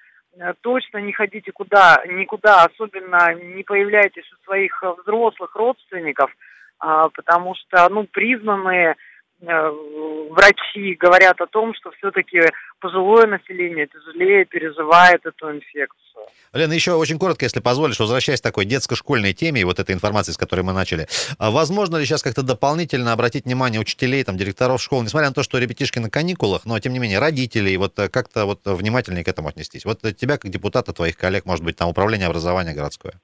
точно 0.60 0.98
не 0.98 1.12
ходите 1.12 1.52
куда, 1.52 2.02
никуда, 2.06 2.64
особенно 2.64 3.34
не 3.34 3.62
появляйтесь 3.62 4.30
у 4.32 4.44
своих 4.44 4.82
э, 4.82 4.94
взрослых 5.02 5.54
родственников, 5.54 6.30
а, 6.78 7.08
потому 7.10 7.54
что, 7.54 7.88
ну, 7.88 8.04
признанные 8.04 8.92
Э, 8.92 9.12
врачи 9.42 10.94
говорят 10.94 11.40
о 11.40 11.46
том, 11.46 11.75
что 11.75 11.90
все-таки 11.92 12.40
пожилое 12.80 13.26
население 13.26 13.87
тяжелее 13.87 14.44
переживает 14.44 15.26
эту 15.26 15.50
инфекцию. 15.50 16.26
Лена, 16.52 16.72
еще 16.72 16.92
очень 16.92 17.18
коротко, 17.18 17.44
если 17.44 17.61
позволишь, 17.61 17.99
возвращаясь 17.99 18.40
к 18.40 18.44
такой 18.44 18.66
детско-школьной 18.66 19.32
теме 19.32 19.62
и 19.62 19.64
вот 19.64 19.80
этой 19.80 19.94
информации, 19.94 20.32
с 20.32 20.37
которой 20.37 20.61
мы 20.61 20.72
начали. 20.72 21.08
А 21.38 21.50
возможно 21.50 21.96
ли 21.96 22.04
сейчас 22.04 22.22
как-то 22.22 22.42
дополнительно 22.42 23.12
обратить 23.12 23.46
внимание 23.46 23.80
учителей, 23.80 24.22
там, 24.22 24.37
директоров 24.37 24.80
школ, 24.80 25.02
несмотря 25.02 25.28
на 25.28 25.34
то, 25.34 25.42
что 25.42 25.58
ребятишки 25.58 25.99
на 25.99 26.11
каникулах, 26.11 26.64
но, 26.64 26.78
тем 26.78 26.92
не 26.92 26.99
менее, 26.99 27.18
родителей, 27.18 27.76
вот 27.76 27.99
э, 27.99 28.08
как-то 28.08 28.44
вот 28.44 28.61
внимательнее 28.64 29.25
к 29.25 29.28
этому 29.28 29.49
отнестись? 29.49 29.84
Вот 29.84 30.00
тебя, 30.16 30.38
как 30.38 30.50
депутата, 30.50 30.92
твоих 30.92 31.16
коллег, 31.16 31.46
может 31.46 31.64
быть, 31.64 31.76
там, 31.76 31.88
управление 31.88 32.26
образования 32.26 32.75
городское. 32.75 33.14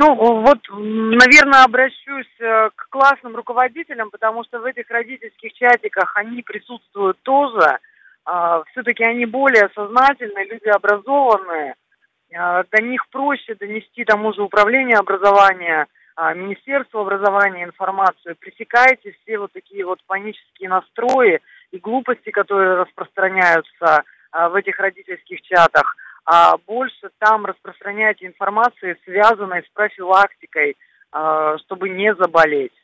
Ну, 0.00 0.14
вот, 0.14 0.60
наверное, 0.70 1.64
обращусь 1.64 2.32
э, 2.38 2.70
к 2.76 2.88
классным 2.88 3.34
руководителям, 3.34 4.10
потому 4.12 4.44
что 4.44 4.60
в 4.60 4.64
этих 4.64 4.88
родительских 4.90 5.52
чатиках 5.54 6.16
они 6.16 6.42
присутствуют 6.42 7.18
тоже. 7.22 7.80
А, 8.24 8.62
Все-таки 8.70 9.02
они 9.02 9.26
более 9.26 9.68
сознательные, 9.74 10.44
люди 10.44 10.68
образованные. 10.68 11.74
А, 12.32 12.62
до 12.70 12.80
них 12.80 13.08
проще 13.10 13.56
донести 13.56 14.04
тому 14.04 14.32
же 14.32 14.42
управление 14.42 14.98
образования, 14.98 15.88
а, 16.14 16.32
Министерство 16.32 17.00
образования 17.00 17.64
информацию. 17.64 18.36
Пресекайте 18.38 19.16
все 19.20 19.38
вот 19.38 19.50
такие 19.50 19.84
вот 19.84 19.98
панические 20.06 20.68
настрои 20.68 21.40
и 21.72 21.78
глупости, 21.78 22.30
которые 22.30 22.76
распространяются 22.76 24.04
в 24.30 24.54
этих 24.54 24.78
родительских 24.78 25.40
чатах, 25.40 25.96
а 26.30 26.58
больше 26.66 27.08
там 27.20 27.46
распространять 27.46 28.22
информацию, 28.22 28.98
связанной 29.04 29.62
с 29.62 29.68
профилактикой, 29.72 30.76
чтобы 31.64 31.88
не 31.88 32.14
заболеть. 32.14 32.74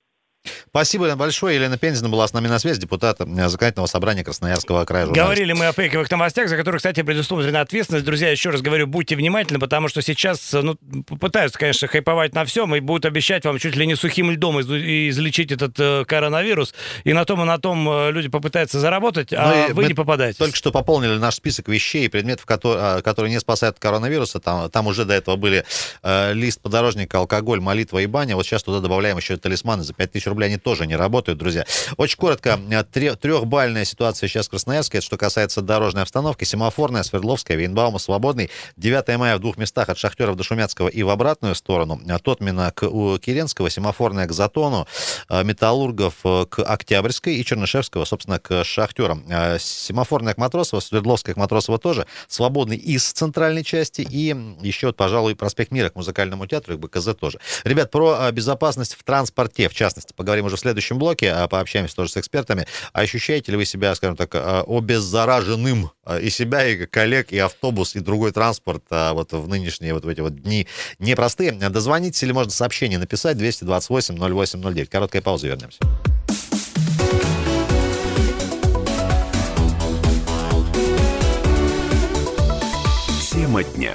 Спасибо 0.74 1.14
большое. 1.14 1.54
Елена 1.54 1.78
Пензина 1.78 2.08
была 2.08 2.26
с 2.26 2.32
нами 2.32 2.48
на 2.48 2.58
связи, 2.58 2.80
депутат 2.80 3.20
э, 3.20 3.24
Законодательного 3.24 3.86
собрания 3.86 4.24
Красноярского 4.24 4.84
края. 4.84 5.06
Журналист. 5.06 5.24
Говорили 5.24 5.52
мы 5.52 5.68
о 5.68 5.72
фейковых 5.72 6.10
новостях, 6.10 6.48
за 6.48 6.56
которые, 6.56 6.78
кстати, 6.78 7.00
предусмотрена 7.02 7.60
ответственность. 7.60 8.04
Друзья, 8.04 8.28
еще 8.28 8.50
раз 8.50 8.60
говорю, 8.60 8.88
будьте 8.88 9.14
внимательны, 9.14 9.60
потому 9.60 9.86
что 9.86 10.02
сейчас 10.02 10.52
э, 10.52 10.62
ну, 10.62 10.74
пытаются, 11.20 11.60
конечно, 11.60 11.86
хайповать 11.86 12.34
на 12.34 12.44
всем 12.44 12.74
и 12.74 12.80
будут 12.80 13.06
обещать 13.06 13.44
вам 13.44 13.60
чуть 13.60 13.76
ли 13.76 13.86
не 13.86 13.94
сухим 13.94 14.32
льдом 14.32 14.60
излечить 14.62 15.52
этот 15.52 15.78
э, 15.78 16.04
коронавирус. 16.06 16.74
И 17.04 17.12
на 17.12 17.24
том 17.24 17.40
и 17.42 17.44
на 17.44 17.58
том 17.58 17.88
э, 17.88 18.10
люди 18.10 18.26
попытаются 18.26 18.80
заработать, 18.80 19.32
а 19.32 19.68
ну 19.68 19.74
вы 19.76 19.84
не 19.84 19.94
попадаете. 19.94 20.38
Только 20.38 20.56
что 20.56 20.72
пополнили 20.72 21.18
наш 21.18 21.36
список 21.36 21.68
вещей 21.68 22.06
и 22.06 22.08
предметов, 22.08 22.46
которые, 22.46 23.00
которые 23.02 23.30
не 23.30 23.38
спасают 23.38 23.76
от 23.76 23.80
коронавируса. 23.80 24.40
Там, 24.40 24.68
там 24.70 24.88
уже 24.88 25.04
до 25.04 25.14
этого 25.14 25.36
были 25.36 25.64
э, 26.02 26.32
лист 26.32 26.60
подорожника, 26.60 27.18
алкоголь, 27.18 27.60
молитва 27.60 28.00
и 28.00 28.06
баня. 28.06 28.34
Вот 28.34 28.44
сейчас 28.44 28.64
туда 28.64 28.80
добавляем 28.80 29.16
еще 29.18 29.36
талисманы 29.36 29.84
за 29.84 29.94
5000 29.94 30.26
рублей. 30.26 30.46
Они 30.46 30.63
тоже 30.64 30.86
не 30.86 30.96
работают, 30.96 31.38
друзья. 31.38 31.64
Очень 31.98 32.16
коротко, 32.16 32.58
трехбальная 32.90 33.84
ситуация 33.84 34.28
сейчас 34.28 34.46
в 34.46 34.50
Красноярске, 34.50 34.98
это 34.98 35.06
что 35.06 35.16
касается 35.16 35.60
дорожной 35.60 36.02
обстановки. 36.02 36.44
Семафорная, 36.44 37.02
Свердловская, 37.02 37.56
Вейнбаума, 37.56 37.98
Свободный. 37.98 38.50
9 38.78 39.18
мая 39.18 39.36
в 39.36 39.40
двух 39.40 39.58
местах 39.58 39.90
от 39.90 39.98
Шахтеров 39.98 40.36
до 40.36 40.42
Шумяцкого 40.42 40.88
и 40.88 41.02
в 41.02 41.10
обратную 41.10 41.54
сторону. 41.54 42.00
Тотмина 42.24 42.72
к 42.74 42.88
Киренского, 43.18 43.68
Семафорная 43.68 44.26
к 44.26 44.32
Затону, 44.32 44.88
а, 45.28 45.42
Металлургов 45.42 46.14
э, 46.24 46.46
к 46.48 46.62
Октябрьской 46.62 47.36
и 47.36 47.44
Чернышевского, 47.44 48.06
собственно, 48.06 48.38
к 48.38 48.64
Шахтерам. 48.64 49.24
Семафорная 49.58 50.32
к 50.32 50.38
Матросово, 50.38 50.80
Свердловская 50.80 51.34
к 51.34 51.38
Матросово 51.38 51.78
тоже. 51.78 52.06
Свободный 52.28 52.78
из 52.78 53.12
центральной 53.12 53.62
части 53.62 54.00
и 54.00 54.34
еще, 54.62 54.92
пожалуй, 54.92 55.36
проспект 55.36 55.70
Мира 55.70 55.90
к 55.90 55.96
музыкальному 55.96 56.46
театру 56.46 56.74
и 56.74 56.76
БКЗ 56.78 57.10
тоже. 57.20 57.38
Ребят, 57.64 57.90
про 57.90 58.30
безопасность 58.32 58.94
в 58.94 59.04
транспорте, 59.04 59.68
в 59.68 59.74
частности, 59.74 60.14
поговорим 60.14 60.46
уже 60.46 60.53
в 60.56 60.60
следующем 60.60 60.98
блоке, 60.98 61.32
а 61.32 61.48
пообщаемся 61.48 61.96
тоже 61.96 62.10
с 62.10 62.16
экспертами. 62.16 62.66
Ощущаете 62.92 63.52
ли 63.52 63.58
вы 63.58 63.64
себя, 63.64 63.94
скажем 63.94 64.16
так, 64.16 64.34
а, 64.34 64.64
обеззараженным 64.66 65.90
а, 66.04 66.18
и 66.18 66.30
себя, 66.30 66.66
и 66.66 66.86
коллег, 66.86 67.32
и 67.32 67.38
автобус, 67.38 67.96
и 67.96 68.00
другой 68.00 68.32
транспорт 68.32 68.84
вот 68.90 69.32
в 69.32 69.48
нынешние 69.48 69.94
вот 69.94 70.04
в 70.04 70.08
эти 70.08 70.20
вот 70.20 70.40
дни 70.40 70.66
непростые? 70.98 71.52
Дозвонитесь 71.52 72.22
или 72.22 72.32
можно 72.32 72.52
сообщение 72.52 72.98
написать 72.98 73.36
228 73.36 74.16
0809. 74.16 74.88
Короткая 74.88 75.22
пауза, 75.22 75.46
вернемся. 75.48 75.78
Тема 83.30 83.62
дня. 83.62 83.94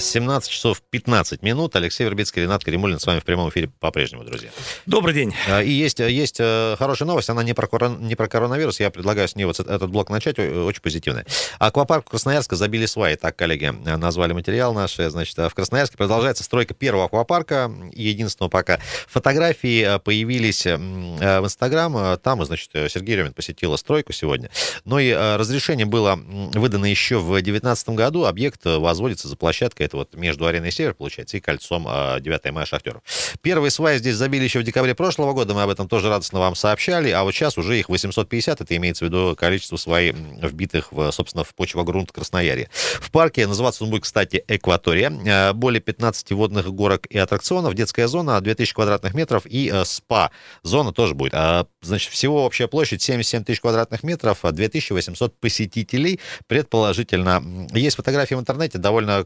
17 0.00 0.50
часов 0.50 0.82
15 0.90 1.42
минут. 1.42 1.76
Алексей 1.76 2.04
Вербицкий, 2.04 2.42
Ренат 2.42 2.64
Каримулин 2.64 2.98
с 2.98 3.06
вами 3.06 3.20
в 3.20 3.24
прямом 3.24 3.50
эфире 3.50 3.70
по-прежнему, 3.80 4.24
друзья. 4.24 4.50
Добрый 4.86 5.14
день. 5.14 5.34
А, 5.48 5.62
и 5.62 5.70
есть, 5.70 5.98
есть 5.98 6.36
э, 6.38 6.76
хорошая 6.78 7.06
новость, 7.06 7.30
она 7.30 7.42
не 7.42 7.54
про, 7.54 7.68
не 7.88 8.14
про 8.14 8.28
коронавирус, 8.28 8.80
я 8.80 8.90
предлагаю 8.90 9.28
с 9.28 9.36
нее 9.36 9.46
вот 9.46 9.58
этот 9.58 9.90
блок 9.90 10.10
начать, 10.10 10.38
очень 10.38 10.80
позитивная. 10.80 11.26
Аквапарк 11.58 12.10
Красноярска 12.10 12.56
забили 12.56 12.86
сваи, 12.86 13.16
так 13.16 13.36
коллеги 13.36 13.74
назвали 13.96 14.32
материал 14.32 14.74
наш. 14.74 14.96
Значит, 14.96 15.36
в 15.36 15.50
Красноярске 15.54 15.96
продолжается 15.96 16.44
стройка 16.44 16.74
первого 16.74 17.06
аквапарка, 17.06 17.70
единственного 17.92 18.50
пока. 18.50 18.78
Фотографии 19.08 19.96
э, 19.96 19.98
появились 19.98 20.66
э, 20.66 20.76
в 20.76 21.44
Инстаграм, 21.44 22.18
там, 22.18 22.44
значит, 22.44 22.70
Сергей 22.72 23.16
Ремин 23.16 23.32
посетила 23.32 23.76
стройку 23.76 24.12
сегодня. 24.12 24.50
Но 24.84 24.98
и 24.98 25.12
разрешение 25.12 25.86
было 25.86 26.16
выдано 26.16 26.86
еще 26.86 27.18
в 27.18 27.32
2019 27.32 27.88
году, 27.90 28.24
объект 28.24 28.64
возводится 28.64 29.28
за 29.28 29.36
площадкой 29.36 29.85
это 29.86 29.96
вот 29.96 30.14
между 30.14 30.46
ареной 30.46 30.70
Север, 30.70 30.94
получается, 30.94 31.36
и 31.36 31.40
кольцом 31.40 31.84
9 31.84 32.40
а, 32.44 32.52
мая 32.52 32.66
Шахтеров. 32.66 33.02
Первые 33.40 33.70
сваи 33.70 33.98
здесь 33.98 34.16
забили 34.16 34.44
еще 34.44 34.60
в 34.60 34.62
декабре 34.64 34.94
прошлого 34.94 35.32
года, 35.32 35.54
мы 35.54 35.62
об 35.62 35.70
этом 35.70 35.88
тоже 35.88 36.08
радостно 36.08 36.38
вам 36.38 36.54
сообщали, 36.54 37.10
а 37.10 37.24
вот 37.24 37.32
сейчас 37.32 37.56
уже 37.58 37.78
их 37.78 37.88
850, 37.88 38.60
это 38.60 38.76
имеется 38.76 39.04
в 39.04 39.08
виду 39.08 39.34
количество 39.36 39.76
свай 39.76 40.12
вбитых, 40.12 40.92
в, 40.92 41.10
собственно, 41.10 41.44
в 41.44 41.54
почвогрунт 41.54 42.12
Красноярья. 42.12 42.68
В 42.72 43.10
парке, 43.10 43.46
называться 43.46 43.84
он 43.84 43.90
будет, 43.90 44.02
кстати, 44.02 44.44
Экватория, 44.48 45.12
а, 45.26 45.52
более 45.52 45.80
15 45.80 46.32
водных 46.32 46.72
горок 46.72 47.06
и 47.06 47.18
аттракционов, 47.18 47.74
детская 47.74 48.08
зона 48.08 48.40
2000 48.40 48.74
квадратных 48.74 49.14
метров 49.14 49.46
и 49.46 49.68
а, 49.68 49.84
спа. 49.84 50.30
Зона 50.62 50.92
тоже 50.92 51.14
будет. 51.14 51.34
Значит, 51.80 52.12
всего 52.12 52.44
общая 52.44 52.68
площадь 52.68 53.02
77 53.02 53.44
тысяч 53.44 53.60
квадратных 53.60 54.02
метров, 54.02 54.40
2800 54.42 55.38
посетителей, 55.38 56.20
предположительно. 56.46 57.42
Есть 57.72 57.96
фотографии 57.96 58.34
в 58.34 58.40
интернете, 58.40 58.78
довольно 58.78 59.24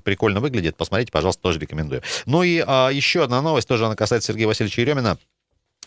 прикольно 0.00 0.40
выглядит. 0.40 0.76
Посмотрите, 0.76 1.12
пожалуйста, 1.12 1.42
тоже 1.42 1.58
рекомендую. 1.58 2.02
Ну 2.26 2.42
и 2.42 2.62
а, 2.66 2.88
еще 2.90 3.24
одна 3.24 3.40
новость, 3.42 3.68
тоже 3.68 3.86
она 3.86 3.96
касается 3.96 4.32
Сергея 4.32 4.48
Васильевича 4.48 4.80
Еремина. 4.80 5.18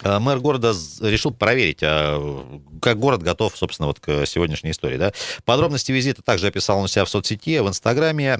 Э, 0.01 0.19
мэр 0.19 0.39
города 0.39 0.73
решил 1.01 1.31
проверить, 1.31 1.79
а, 1.83 2.59
как 2.81 2.97
город 3.00 3.21
готов, 3.21 3.55
собственно, 3.55 3.88
вот 3.88 4.00
к 4.00 4.25
сегодняшней 4.25 4.71
истории. 4.71 4.97
Да? 4.97 5.13
Подробности 5.45 5.91
визита 5.91 6.21
также 6.21 6.47
описал 6.47 6.79
он 6.79 6.88
себя 6.88 7.05
в 7.05 7.09
соцсети, 7.09 7.59
в 7.59 7.67
Инстаграме, 7.67 8.38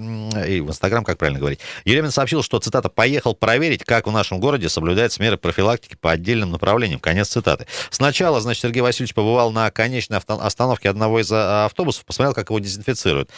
и 0.48 0.62
в 0.62 0.70
Инстаграм, 0.70 1.04
как 1.04 1.18
правильно 1.18 1.40
говорить. 1.40 1.60
Еремин 1.86 2.12
сообщил, 2.12 2.42
что, 2.42 2.60
цитата, 2.60 2.90
«поехал 2.90 3.36
проверить, 3.36 3.84
как 3.84 4.08
в 4.08 4.12
нашем 4.12 4.40
городе 4.40 4.68
соблюдаются 4.68 5.22
меры 5.22 5.38
профилактики 5.38 5.96
по 5.96 6.12
отдельным 6.12 6.52
направлениям». 6.52 7.00
Конец 7.00 7.30
цитаты. 7.30 7.68
Сначала, 7.92 8.42
значит, 8.42 8.64
Сергей 8.64 8.82
Васильевич 8.82 9.14
побывал 9.14 9.52
на 9.52 9.70
конечной 9.70 10.18
остановке 10.18 10.90
одного 10.90 11.22
из 11.22 11.32
а, 11.32 11.66
автобусов, 11.66 12.04
посмотрел, 12.06 12.34
как 12.34 12.50
его 12.50 12.60
дезинфицируют. 12.60 13.30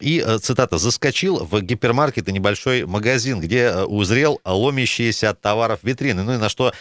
И, 0.00 0.24
э, 0.26 0.38
цитата, 0.38 0.78
«заскочил 0.78 1.44
в 1.44 1.60
гипермаркет 1.60 2.28
и 2.28 2.32
небольшой 2.32 2.86
магазин, 2.86 3.40
где 3.40 3.64
э, 3.64 3.84
узрел 3.84 4.40
ломящиеся 4.44 5.30
от 5.30 5.40
товаров 5.40 5.80
витрины». 5.82 6.22
Ну 6.22 6.34
и 6.34 6.38
на 6.38 6.48
что 6.48 6.72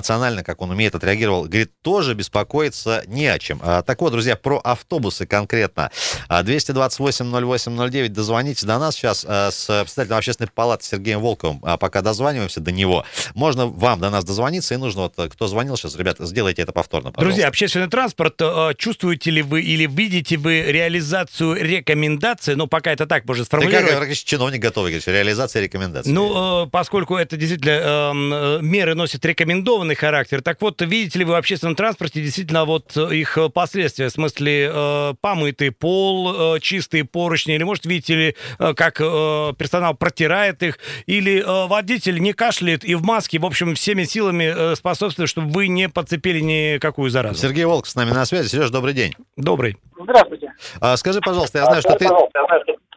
эмоционально, 0.00 0.42
как 0.42 0.62
он 0.62 0.70
умеет, 0.70 0.94
отреагировал. 0.94 1.44
Говорит, 1.44 1.72
тоже 1.82 2.14
беспокоиться 2.14 3.02
не 3.06 3.26
о 3.26 3.38
чем. 3.38 3.60
А, 3.62 3.82
так 3.82 4.00
вот, 4.00 4.12
друзья, 4.12 4.34
про 4.34 4.58
автобусы 4.58 5.26
конкретно. 5.26 5.90
228-08-09, 6.28 8.08
дозвоните 8.08 8.66
до 8.66 8.78
нас 8.78 8.94
сейчас 8.94 9.24
а, 9.28 9.50
с 9.50 9.66
председателем 9.66 10.16
общественной 10.16 10.48
палаты 10.48 10.86
Сергеем 10.86 11.20
Волковым. 11.20 11.60
А 11.62 11.76
пока 11.76 12.00
дозваниваемся 12.00 12.60
до 12.60 12.72
него. 12.72 13.04
Можно 13.34 13.66
вам 13.66 14.00
до 14.00 14.10
нас 14.10 14.24
дозвониться, 14.24 14.74
и 14.74 14.76
нужно, 14.78 15.02
вот 15.02 15.32
кто 15.32 15.46
звонил 15.46 15.76
сейчас, 15.76 15.96
ребят, 15.96 16.16
сделайте 16.18 16.62
это 16.62 16.72
повторно, 16.72 17.12
пожалуйста. 17.12 17.24
Друзья, 17.24 17.48
общественный 17.48 17.88
транспорт, 17.88 18.40
э, 18.40 18.72
чувствуете 18.76 19.30
ли 19.30 19.42
вы 19.42 19.60
или 19.60 19.86
видите 19.86 20.36
вы 20.36 20.62
реализацию 20.62 21.54
рекомендаций? 21.54 22.56
Ну, 22.56 22.66
пока 22.66 22.92
это 22.92 23.06
так 23.06 23.26
можно 23.26 23.44
сформулировать. 23.44 23.90
Ты 23.90 24.06
как 24.06 24.16
чиновник 24.16 24.60
готовый, 24.60 24.92
говоришь, 24.92 25.06
реализация 25.06 25.62
рекомендаций. 25.62 26.12
Ну, 26.12 26.64
э, 26.64 26.70
поскольку 26.70 27.16
это 27.16 27.36
действительно 27.36 27.70
эм, 27.70 28.32
э, 28.32 28.58
меры 28.62 28.94
носят 28.94 29.24
рекомендованные 29.24 29.89
определенный 29.90 29.94
характер. 29.94 30.42
Так 30.42 30.60
вот, 30.60 30.80
видите 30.82 31.18
ли 31.18 31.24
вы 31.24 31.32
в 31.32 31.36
общественном 31.36 31.74
транспорте 31.74 32.22
действительно 32.22 32.64
вот 32.64 32.96
э, 32.96 33.14
их 33.14 33.36
э, 33.38 33.48
последствия, 33.48 34.08
в 34.08 34.12
смысле 34.12 34.70
э, 34.72 35.14
помытый 35.20 35.70
пол, 35.70 36.56
э, 36.56 36.60
чистые 36.60 37.04
поручни, 37.04 37.54
или, 37.54 37.62
может, 37.62 37.86
видите 37.86 38.14
ли, 38.14 38.36
э, 38.58 38.74
как 38.74 39.00
э, 39.00 39.52
персонал 39.58 39.94
протирает 39.94 40.62
их, 40.62 40.78
или 41.06 41.40
э, 41.40 41.68
водитель 41.68 42.20
не 42.20 42.32
кашляет 42.32 42.84
и 42.84 42.94
в 42.94 43.02
маске, 43.02 43.38
в 43.38 43.46
общем, 43.46 43.74
всеми 43.74 44.04
силами 44.04 44.72
э, 44.72 44.76
способствует, 44.76 45.28
чтобы 45.28 45.50
вы 45.50 45.68
не 45.68 45.88
подцепили 45.88 46.40
никакую 46.40 47.10
заразу. 47.10 47.38
Сергей 47.38 47.64
Волк 47.64 47.86
с 47.86 47.94
нами 47.94 48.10
на 48.10 48.24
связи. 48.24 48.48
Сереж, 48.48 48.70
добрый 48.70 48.94
день. 48.94 49.14
Добрый. 49.36 49.76
Здравствуйте. 50.00 50.52
А, 50.80 50.96
скажи, 50.96 51.20
пожалуйста, 51.20 51.58
я 51.58 51.64
знаю, 51.64 51.82
что 51.82 51.94
ты... 51.96 52.08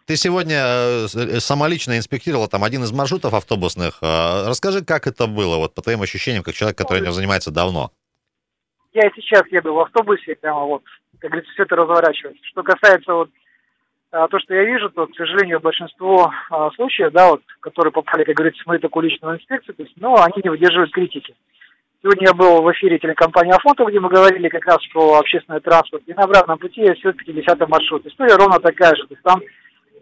Ты 0.05 0.17
сегодня 0.17 0.57
э, 0.65 1.07
самолично 1.39 1.97
инспектировала 1.97 2.49
там 2.49 2.65
один 2.65 2.83
из 2.83 2.91
маршрутов 2.91 3.33
автобусных. 3.33 3.99
А, 4.01 4.49
расскажи, 4.49 4.83
как 4.83 5.07
это 5.07 5.27
было, 5.27 5.55
вот 5.55 5.73
по 5.73 5.81
твоим 5.81 6.01
ощущениям, 6.01 6.43
как 6.43 6.55
человек, 6.55 6.77
который 6.83 7.01
этим 7.01 7.11
занимается 7.11 7.51
давно. 7.51 7.91
Я 8.93 9.09
сейчас 9.15 9.43
еду 9.51 9.73
в 9.73 9.79
автобусе, 9.79 10.35
прямо 10.35 10.65
вот, 10.65 10.83
как 11.19 11.31
говорится, 11.31 11.51
все 11.53 11.63
это 11.63 11.75
разворачивается. 11.75 12.43
Что 12.45 12.63
касается 12.63 13.13
вот 13.13 13.29
а, 14.11 14.27
то, 14.27 14.39
что 14.39 14.53
я 14.53 14.63
вижу, 14.63 14.91
то, 14.91 15.07
к 15.07 15.15
сожалению, 15.15 15.59
большинство 15.59 16.31
а, 16.51 16.69
случаев, 16.71 17.11
да, 17.11 17.31
вот, 17.31 17.41
которые 17.59 17.91
попали, 17.91 18.23
как 18.23 18.35
говорится, 18.35 18.61
в 18.61 18.67
мою 18.67 18.79
такую 18.79 19.09
личную 19.09 19.37
инспекцию, 19.37 19.73
то 19.73 19.81
есть, 19.81 19.95
ну, 19.97 20.15
они 20.15 20.41
не 20.43 20.49
выдерживают 20.51 20.91
критики. 20.91 21.35
Сегодня 22.03 22.27
я 22.27 22.33
был 22.33 22.61
в 22.61 22.71
эфире 22.73 22.99
телекомпании 22.99 23.55
Афонтов, 23.55 23.87
где 23.87 23.99
мы 23.99 24.09
говорили 24.09 24.49
как 24.49 24.65
раз 24.65 24.77
про 24.91 25.19
общественный 25.19 25.61
транспорт. 25.61 26.03
И 26.05 26.13
на 26.13 26.23
обратном 26.23 26.59
пути 26.59 26.81
я 26.81 26.93
сел 26.95 27.13
50 27.13 27.67
маршрут. 27.69 28.05
История 28.05 28.35
ровно 28.35 28.59
такая 28.59 28.93
же. 28.93 29.07
То 29.07 29.13
есть 29.13 29.23
там 29.23 29.41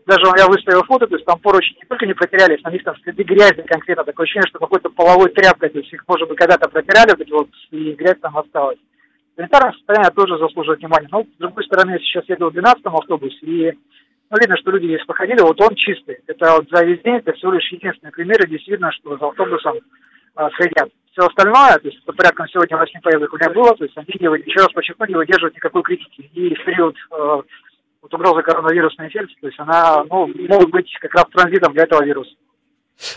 даже 0.05 0.23
я 0.37 0.47
выставил 0.47 0.83
фото, 0.83 1.07
то 1.07 1.15
есть 1.15 1.25
там 1.25 1.39
поручни 1.39 1.77
не 1.81 1.87
только 1.87 2.05
не 2.05 2.13
потерялись, 2.13 2.63
на 2.63 2.71
них 2.71 2.83
там 2.83 2.95
следы 3.03 3.23
грязи 3.23 3.61
конкретно, 3.65 4.03
такое 4.03 4.25
ощущение, 4.25 4.47
что 4.49 4.59
какой-то 4.59 4.89
половой 4.89 5.29
тряпкой, 5.29 5.69
то 5.69 5.79
есть 5.79 5.93
их, 5.93 6.03
может 6.07 6.27
быть, 6.27 6.37
когда-то 6.37 6.69
протирали, 6.69 7.15
вот 7.17 7.29
вот, 7.29 7.49
и 7.71 7.93
грязь 7.93 8.19
там 8.21 8.37
осталась. 8.37 8.79
Санитарное 9.35 9.73
состояние 9.73 10.11
тоже 10.11 10.37
заслуживает 10.37 10.79
внимания. 10.79 11.07
Но, 11.11 11.23
с 11.23 11.37
другой 11.39 11.63
стороны, 11.63 11.91
я 11.91 11.99
сейчас 11.99 12.27
еду 12.27 12.49
в 12.49 12.55
12-м 12.55 12.95
автобусе, 12.95 13.37
и 13.41 13.71
ну, 14.29 14.37
видно, 14.39 14.57
что 14.57 14.71
люди 14.71 14.85
здесь 14.85 15.05
походили, 15.05 15.41
вот 15.41 15.59
он 15.61 15.75
чистый. 15.75 16.19
Это 16.27 16.53
вот 16.53 16.69
за 16.69 16.85
весь 16.85 17.01
день, 17.01 17.15
это 17.15 17.33
всего 17.33 17.51
лишь 17.51 17.71
единственный 17.71 18.11
пример, 18.11 18.43
и 18.43 18.49
действительно, 18.49 18.91
что 18.91 19.17
за 19.17 19.27
автобусом 19.27 19.79
а, 20.35 20.49
следят. 20.51 20.89
все 21.11 21.25
остальное, 21.25 21.77
то 21.77 21.87
есть 21.87 22.03
по 22.05 22.13
порядком 22.13 22.47
сегодня 22.47 22.77
8 22.77 23.01
поездок 23.01 23.33
у 23.33 23.37
меня 23.37 23.49
было, 23.49 23.75
то 23.75 23.83
есть 23.83 23.97
они, 23.97 24.07
еще 24.09 24.61
раз 24.61 24.71
подчеркну, 24.71 25.05
не 25.05 25.15
выдерживают 25.15 25.55
никакой 25.55 25.83
критики. 25.83 26.29
И 26.33 26.55
в 26.55 26.63
период 26.63 26.95
э, 27.11 27.41
вот 28.01 28.13
угрозы 28.13 28.41
коронавирусной 28.41 29.07
инфекции, 29.07 29.37
то 29.39 29.47
есть 29.47 29.59
она, 29.59 30.03
ну, 30.05 30.27
может 30.27 30.69
быть 30.69 30.91
как 30.99 31.13
раз 31.13 31.25
транзитом 31.31 31.73
для 31.73 31.83
этого 31.83 32.03
вируса. 32.03 32.31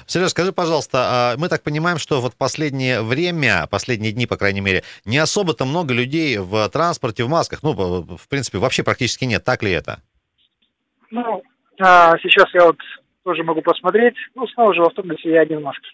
Сереж, 0.07 0.31
скажи, 0.31 0.53
пожалуйста, 0.53 0.99
а 0.99 1.37
мы 1.37 1.49
так 1.49 1.63
понимаем, 1.63 1.99
что 1.99 2.21
вот 2.21 2.35
последнее 2.35 3.03
время, 3.03 3.67
последние 3.71 4.13
дни, 4.13 4.27
по 4.27 4.37
крайней 4.37 4.63
мере, 4.63 4.83
не 5.05 5.19
особо-то 5.19 5.67
много 5.67 5.93
людей 5.93 6.39
в 6.39 6.69
транспорте 6.71 7.25
в 7.25 7.29
масках. 7.29 7.63
Ну, 7.63 7.73
в 7.73 8.29
принципе, 8.29 8.59
вообще 8.59 8.83
практически 8.83 9.25
нет. 9.25 9.45
Так 9.45 9.63
ли 9.63 9.73
это? 9.73 10.01
Ну, 11.11 11.43
а 11.81 12.17
сейчас 12.19 12.47
я 12.55 12.65
вот 12.65 12.79
тоже 13.25 13.43
могу 13.43 13.61
посмотреть. 13.61 14.15
Ну, 14.35 14.47
снова 14.49 14.75
же 14.75 14.81
в 14.81 14.87
автобусе 14.87 15.31
я 15.31 15.43
один 15.43 15.59
в 15.59 15.63
маске. 15.63 15.87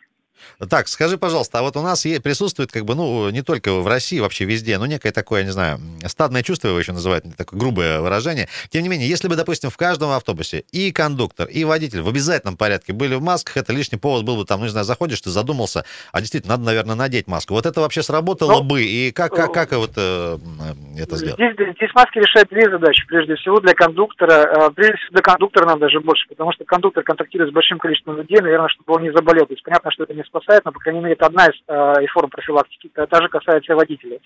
Так, 0.69 0.89
скажи, 0.89 1.19
пожалуйста, 1.19 1.59
а 1.59 1.63
вот 1.63 1.77
у 1.77 1.83
нас 1.83 2.03
присутствует, 2.23 2.71
как 2.73 2.85
бы, 2.85 2.95
ну, 2.95 3.31
не 3.31 3.43
только 3.43 3.73
в 3.73 3.87
России, 3.87 4.21
вообще 4.21 4.45
везде, 4.45 4.79
ну, 4.79 4.87
некое 4.87 5.13
такое, 5.13 5.41
я 5.41 5.47
не 5.47 5.53
знаю, 5.53 5.81
стадное 6.07 6.43
чувство 6.43 6.69
его 6.69 6.79
еще 6.79 6.93
называют, 6.93 7.25
такое 7.37 7.59
грубое 7.59 8.01
выражение. 8.01 8.49
Тем 8.71 8.83
не 8.83 8.89
менее, 8.89 9.09
если 9.09 9.29
бы, 9.29 9.37
допустим, 9.37 9.71
в 9.71 9.77
каждом 9.77 10.11
автобусе 10.11 10.65
и 10.73 10.93
кондуктор, 10.93 11.49
и 11.49 11.65
водитель 11.65 12.03
в 12.03 12.09
обязательном 12.09 12.57
порядке 12.57 12.93
были 12.93 13.15
в 13.15 13.23
масках, 13.23 13.57
это 13.57 13.73
лишний 13.73 13.99
повод 13.99 14.25
был 14.25 14.37
бы 14.37 14.45
там, 14.45 14.61
ну, 14.61 14.67
не 14.67 14.71
знаю, 14.71 14.85
заходишь, 14.85 15.21
ты 15.21 15.31
задумался, 15.31 15.85
а 16.13 16.21
действительно, 16.21 16.57
надо, 16.57 16.65
наверное, 16.65 16.95
надеть 16.97 17.27
маску. 17.27 17.55
Вот 17.55 17.67
это 17.67 17.81
вообще 17.81 18.03
сработало 18.03 18.59
ну, 18.59 18.63
бы, 18.63 18.83
и 18.83 19.13
как, 19.13 19.33
как, 19.35 19.53
как 19.53 19.73
вот 19.73 19.93
э, 19.97 20.39
это 20.99 21.17
сделать? 21.17 21.37
Здесь, 21.37 21.75
здесь 21.77 21.91
маски 21.95 22.19
решают 22.19 22.49
две 22.51 22.71
задачи, 22.71 23.07
прежде 23.07 23.37
всего 23.37 23.61
для 23.61 23.75
кондуктора. 23.75 24.69
Э, 24.69 24.71
прежде 24.75 24.97
всего 24.97 25.13
для 25.13 25.23
кондуктора 25.23 25.67
надо 25.67 25.81
даже 25.81 26.01
больше, 26.01 26.29
потому 26.29 26.53
что 26.53 26.65
кондуктор 26.65 27.03
контактирует 27.03 27.51
с 27.51 27.55
большим 27.55 27.79
количеством 27.79 28.17
людей, 28.17 28.41
наверное, 28.41 28.69
чтобы 28.69 28.95
он 28.95 29.03
не 29.03 29.13
заболел. 29.13 29.47
То 29.47 29.55
есть 29.55 29.63
понятно, 29.63 29.91
что 29.91 30.05
это 30.05 30.15
не 30.15 30.25
спасает, 30.31 30.65
но, 30.65 30.73
по 30.73 30.79
крайней 30.79 31.01
мере, 31.01 31.15
это 31.15 31.27
одна 31.27 31.47
из, 31.47 31.55
э, 31.69 32.05
из 32.05 32.11
форм 32.11 32.31
профилактики, 32.31 32.91
это 32.95 33.07
также 33.07 33.29
касается 33.29 33.75
водителей. 33.75 34.21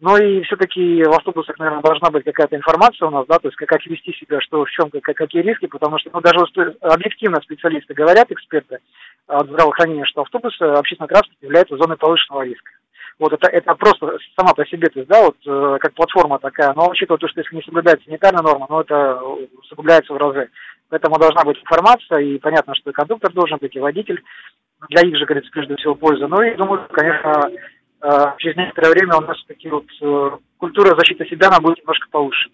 Но 0.00 0.18
и 0.18 0.42
все-таки 0.42 1.02
в 1.04 1.12
автобусах, 1.12 1.58
наверное, 1.58 1.82
должна 1.82 2.10
быть 2.10 2.24
какая-то 2.24 2.56
информация 2.56 3.08
у 3.08 3.10
нас, 3.10 3.26
да, 3.26 3.38
то 3.38 3.48
есть 3.48 3.56
как, 3.56 3.68
как 3.68 3.86
вести 3.86 4.12
себя, 4.12 4.40
что 4.40 4.64
в 4.64 4.70
чем, 4.70 4.90
как, 4.90 5.16
какие 5.16 5.42
риски, 5.42 5.66
потому 5.66 5.98
что, 5.98 6.10
ну, 6.12 6.20
даже 6.20 6.44
объективно 6.80 7.40
специалисты 7.42 7.94
говорят, 7.94 8.30
эксперты 8.30 8.78
от 9.26 9.46
здравоохранения, 9.46 10.04
что 10.04 10.22
автобус, 10.22 10.60
общественный 10.60 11.08
транспорт 11.08 11.38
является 11.40 11.76
зоной 11.76 11.96
повышенного 11.96 12.42
риска. 12.42 12.72
Вот 13.18 13.32
это, 13.32 13.46
это 13.48 13.74
просто 13.76 14.18
сама 14.36 14.54
по 14.54 14.66
себе, 14.66 14.88
то 14.88 14.98
есть, 14.98 15.08
да, 15.08 15.22
вот 15.22 15.36
э, 15.46 15.78
как 15.80 15.94
платформа 15.94 16.40
такая, 16.40 16.72
но 16.74 16.88
учитывая 16.88 17.18
то, 17.18 17.28
что 17.28 17.40
если 17.40 17.54
не 17.54 17.62
соблюдается 17.62 18.04
санитарная 18.06 18.42
норма, 18.42 18.66
ну, 18.68 18.80
это 18.80 19.20
усугубляется 19.58 20.12
в 20.12 20.16
разы. 20.16 20.50
Поэтому 20.88 21.18
должна 21.18 21.44
быть 21.44 21.58
информация, 21.58 22.18
и 22.18 22.38
понятно, 22.38 22.74
что 22.74 22.90
и 22.90 22.92
кондуктор 22.92 23.32
должен 23.32 23.58
быть, 23.58 23.74
и 23.74 23.80
водитель 23.80 24.22
для 24.88 25.08
их 25.08 25.16
же, 25.16 25.24
говорится, 25.24 25.50
прежде 25.52 25.76
всего 25.76 25.94
польза. 25.94 26.26
Ну 26.26 26.42
и 26.42 26.54
думаю, 26.56 26.86
конечно, 26.90 27.50
через 28.38 28.56
некоторое 28.56 28.90
время 28.90 29.16
у 29.16 29.20
нас 29.20 29.36
такие 29.46 29.72
вот 29.72 29.86
э, 30.02 30.30
культура 30.58 30.96
защиты 30.96 31.26
себя, 31.26 31.48
она 31.48 31.60
будет 31.60 31.78
немножко 31.78 32.06
повыше. 32.10 32.48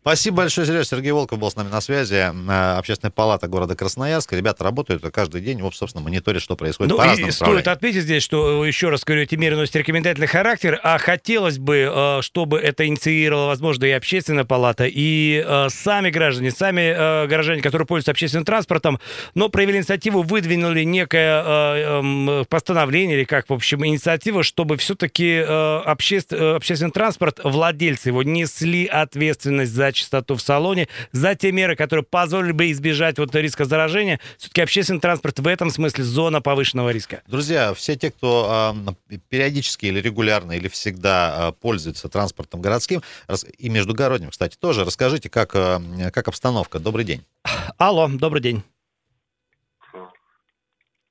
Спасибо 0.00 0.38
большое, 0.38 0.66
Сереж. 0.66 0.86
Сергей 0.86 1.12
Волков 1.12 1.38
был 1.38 1.50
с 1.50 1.56
нами 1.56 1.68
на 1.68 1.80
связи. 1.80 2.14
Э, 2.14 2.78
Общественная 2.78 3.10
палата 3.10 3.48
города 3.48 3.76
Красноярска. 3.76 4.36
Ребята 4.36 4.64
работают 4.64 5.02
каждый 5.12 5.40
день, 5.42 5.60
вот, 5.60 5.74
собственно, 5.74 6.04
мониторят, 6.04 6.42
что 6.42 6.56
происходит 6.56 6.92
ну, 6.92 6.98
по 6.98 7.04
разным 7.04 7.28
и 7.28 7.32
Стоит 7.32 7.68
отметить 7.68 8.02
здесь, 8.02 8.22
что, 8.22 8.64
еще 8.64 8.88
раз 8.88 9.04
говорю, 9.04 9.22
эти 9.22 9.34
меры 9.34 9.56
носят 9.56 9.76
рекомендательный 9.76 10.26
характер, 10.26 10.80
а 10.82 10.98
хотелось 10.98 11.58
бы, 11.58 11.90
э, 11.92 12.22
чтобы 12.22 12.58
это 12.58 12.86
инициировала, 12.86 13.48
возможно, 13.48 13.84
и 13.84 13.90
общественная 13.90 14.44
палата, 14.44 14.86
и 14.86 15.44
э, 15.46 15.68
сами 15.68 16.10
граждане, 16.10 16.50
сами 16.50 17.26
горожане, 17.26 17.62
которые 17.62 17.86
пользуются 17.86 18.12
общественным 18.12 18.44
транспортом, 18.44 18.98
но 19.34 19.48
проявили 19.48 19.78
инициативу, 19.78 20.22
выдвинули 20.22 20.82
некое 20.82 21.42
эм, 21.42 22.44
постановление 22.48 23.18
или 23.18 23.24
как, 23.24 23.48
в 23.50 23.52
общем, 23.52 23.84
инициатива, 23.84 24.42
чтобы 24.42 24.76
все-таки 24.90 25.38
общественный 25.38 26.90
транспорт 26.90 27.38
владельцы 27.44 28.08
его 28.08 28.24
несли 28.24 28.86
ответственность 28.86 29.70
за 29.70 29.92
чистоту 29.92 30.34
в 30.34 30.42
салоне, 30.42 30.88
за 31.12 31.36
те 31.36 31.52
меры, 31.52 31.76
которые 31.76 32.04
позволили 32.04 32.50
бы 32.50 32.72
избежать 32.72 33.18
вот 33.18 33.32
риска 33.36 33.66
заражения. 33.66 34.18
Все-таки 34.36 34.62
общественный 34.62 34.98
транспорт 34.98 35.38
в 35.38 35.46
этом 35.46 35.70
смысле 35.70 36.02
зона 36.02 36.40
повышенного 36.40 36.90
риска. 36.90 37.22
Друзья, 37.28 37.72
все 37.74 37.94
те, 37.94 38.10
кто 38.10 38.74
э, 39.08 39.18
периодически 39.28 39.86
или 39.86 40.00
регулярно 40.00 40.52
или 40.52 40.66
всегда 40.66 41.50
э, 41.50 41.52
пользуется 41.60 42.08
транспортом 42.08 42.60
городским 42.60 43.00
и 43.58 43.68
междугородним, 43.68 44.30
кстати, 44.30 44.56
тоже, 44.56 44.84
расскажите, 44.84 45.30
как, 45.30 45.54
э, 45.54 46.10
как 46.12 46.26
обстановка. 46.26 46.80
Добрый 46.80 47.04
день. 47.04 47.24
Алло, 47.78 48.08
добрый 48.08 48.42
день. 48.42 48.64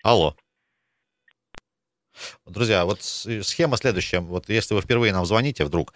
Алло. 0.04 0.36
Друзья, 2.50 2.86
вот 2.86 3.02
схема 3.02 3.78
следующая. 3.78 4.20
Вот 4.20 4.50
если 4.50 4.74
вы 4.74 4.82
впервые 4.82 5.14
нам 5.14 5.26
звоните 5.26 5.64
вдруг, 5.66 5.94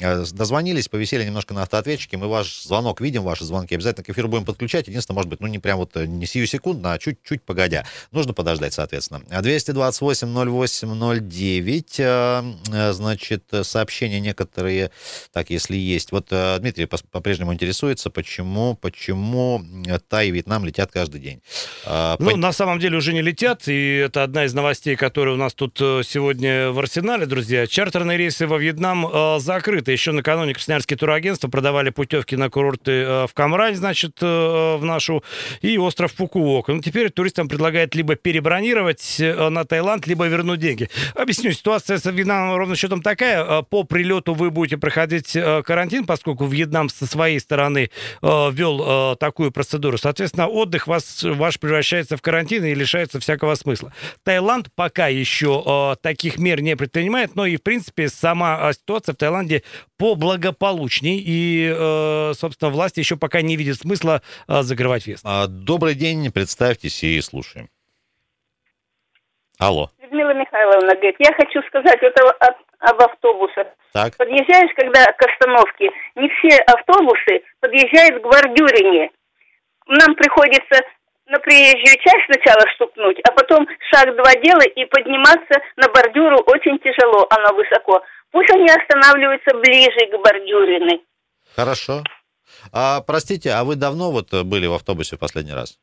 э, 0.00 0.24
дозвонились, 0.32 0.88
повисели 0.88 1.24
немножко 1.24 1.52
на 1.52 1.62
автоответчике, 1.62 2.16
мы 2.16 2.28
ваш 2.28 2.62
звонок 2.62 3.00
видим, 3.00 3.22
ваши 3.22 3.44
звонки, 3.44 3.74
обязательно 3.74 4.04
к 4.04 4.10
эфиру 4.10 4.28
будем 4.28 4.44
подключать. 4.44 4.88
Единственное, 4.88 5.16
может 5.16 5.28
быть, 5.28 5.40
ну 5.40 5.46
не 5.46 5.58
прям 5.58 5.78
вот 5.78 5.96
э, 5.96 6.06
не 6.06 6.26
сию 6.26 6.46
секунду, 6.46 6.88
а 6.88 6.98
чуть-чуть 6.98 7.42
погодя. 7.42 7.84
Нужно 8.12 8.32
подождать, 8.32 8.72
соответственно. 8.72 9.20
228-08-09, 9.30 11.94
э, 11.98 12.92
значит, 12.92 13.44
сообщения 13.62 14.20
некоторые, 14.20 14.90
так, 15.32 15.50
если 15.50 15.76
есть. 15.76 16.12
Вот 16.12 16.28
Дмитрий 16.30 16.86
по-прежнему 16.86 17.52
интересуется, 17.52 18.10
почему, 18.10 18.74
почему 18.74 19.62
Тай 20.08 20.28
и 20.28 20.30
Вьетнам 20.30 20.64
летят 20.64 20.92
каждый 20.92 21.20
день. 21.20 21.42
Ну, 21.84 22.30
По... 22.30 22.36
на 22.36 22.52
самом 22.52 22.78
деле 22.78 22.96
уже 22.96 23.12
не 23.12 23.22
летят, 23.22 23.66
и 23.68 23.96
это 23.96 24.22
одна 24.22 24.44
из 24.44 24.54
новостей, 24.54 24.94
которые 24.96 25.34
у 25.34 25.38
нас 25.38 25.54
тут 25.54 25.80
э, 25.80 25.89
сегодня 26.04 26.70
в 26.70 26.78
арсенале, 26.78 27.26
друзья. 27.26 27.66
Чартерные 27.66 28.16
рейсы 28.18 28.46
во 28.46 28.58
Вьетнам 28.58 29.06
э, 29.06 29.38
закрыты. 29.40 29.92
Еще 29.92 30.12
накануне 30.12 30.54
Красноярские 30.54 30.96
турагентства 30.96 31.48
продавали 31.48 31.90
путевки 31.90 32.36
на 32.36 32.50
курорты 32.50 32.90
э, 32.92 33.26
в 33.26 33.34
Камрань, 33.34 33.74
значит, 33.74 34.18
э, 34.20 34.76
в 34.76 34.84
нашу, 34.84 35.22
и 35.62 35.78
остров 35.78 36.12
Фукуок. 36.14 36.68
Но 36.68 36.74
ну, 36.74 36.82
теперь 36.82 37.10
туристам 37.10 37.48
предлагают 37.48 37.94
либо 37.94 38.14
перебронировать 38.14 39.16
э, 39.20 39.48
на 39.48 39.64
Таиланд, 39.64 40.06
либо 40.06 40.26
вернуть 40.26 40.60
деньги. 40.60 40.88
Объясню, 41.14 41.52
ситуация 41.52 41.98
с 41.98 42.10
Вьетнамом 42.10 42.56
ровно 42.56 42.76
счетом 42.76 43.02
такая. 43.02 43.44
Э, 43.44 43.62
по 43.62 43.84
прилету 43.84 44.34
вы 44.34 44.50
будете 44.50 44.76
проходить 44.76 45.36
э, 45.36 45.62
карантин, 45.62 46.06
поскольку 46.06 46.46
Вьетнам 46.46 46.88
со 46.88 47.06
своей 47.06 47.40
стороны 47.40 47.90
э, 48.22 48.50
ввел 48.52 49.12
э, 49.12 49.16
такую 49.16 49.52
процедуру. 49.52 49.98
Соответственно, 49.98 50.46
отдых 50.46 50.86
вас, 50.86 51.22
ваш 51.22 51.58
превращается 51.58 52.16
в 52.16 52.22
карантин 52.22 52.64
и 52.64 52.74
лишается 52.74 53.20
всякого 53.20 53.54
смысла. 53.54 53.92
Таиланд 54.24 54.68
пока 54.74 55.08
еще 55.08 55.62
таких 56.02 56.38
мер 56.38 56.60
не 56.60 56.76
предпринимает, 56.76 57.36
но 57.36 57.46
и, 57.46 57.56
в 57.56 57.62
принципе, 57.62 58.08
сама 58.08 58.58
э, 58.62 58.72
ситуация 58.72 59.14
в 59.14 59.16
Таиланде 59.16 59.62
поблагополучней, 59.98 61.22
и, 61.24 61.72
э, 61.74 62.32
собственно, 62.34 62.70
власти 62.70 63.00
еще 63.00 63.16
пока 63.16 63.42
не 63.42 63.56
видят 63.56 63.78
смысла 63.78 64.22
э, 64.48 64.62
закрывать 64.62 65.04
въезд. 65.04 65.22
А, 65.26 65.46
добрый 65.46 65.94
день, 65.94 66.30
представьтесь 66.32 67.02
и 67.02 67.20
слушаем. 67.20 67.68
Алло. 69.58 69.90
Людмила 70.02 70.32
Михайловна 70.32 70.94
говорит, 70.94 71.16
я 71.18 71.32
хочу 71.34 71.60
сказать 71.68 71.98
вот 72.00 72.14
об, 72.40 72.54
об 72.78 73.02
автобусах. 73.02 73.66
Так. 73.92 74.16
Подъезжаешь, 74.16 74.72
когда 74.74 75.04
к 75.04 75.22
остановке, 75.22 75.90
не 76.16 76.28
все 76.28 76.56
автобусы 76.60 77.42
подъезжают 77.60 78.22
к 78.22 78.26
бордюрине. 78.26 79.10
Нам 79.86 80.14
приходится 80.14 80.80
на 81.30 81.38
приезжую 81.38 81.96
часть 82.02 82.26
сначала 82.26 82.66
стукнуть, 82.74 83.18
а 83.26 83.32
потом 83.32 83.66
шаг-два 83.92 84.34
делать 84.42 84.72
и 84.76 84.84
подниматься 84.84 85.62
на 85.76 85.88
бордюру 85.88 86.38
очень 86.46 86.78
тяжело, 86.80 87.26
она 87.30 87.52
высоко. 87.52 88.02
Пусть 88.32 88.50
они 88.50 88.66
останавливаются 88.66 89.56
ближе 89.56 90.10
к 90.10 90.22
бордюриной. 90.22 91.00
Хорошо. 91.54 92.02
А, 92.72 93.00
простите, 93.00 93.50
а 93.50 93.64
вы 93.64 93.76
давно 93.76 94.10
вот 94.10 94.32
были 94.44 94.66
в 94.66 94.74
автобусе 94.74 95.16
в 95.16 95.20
последний 95.20 95.54
раз? 95.54 95.78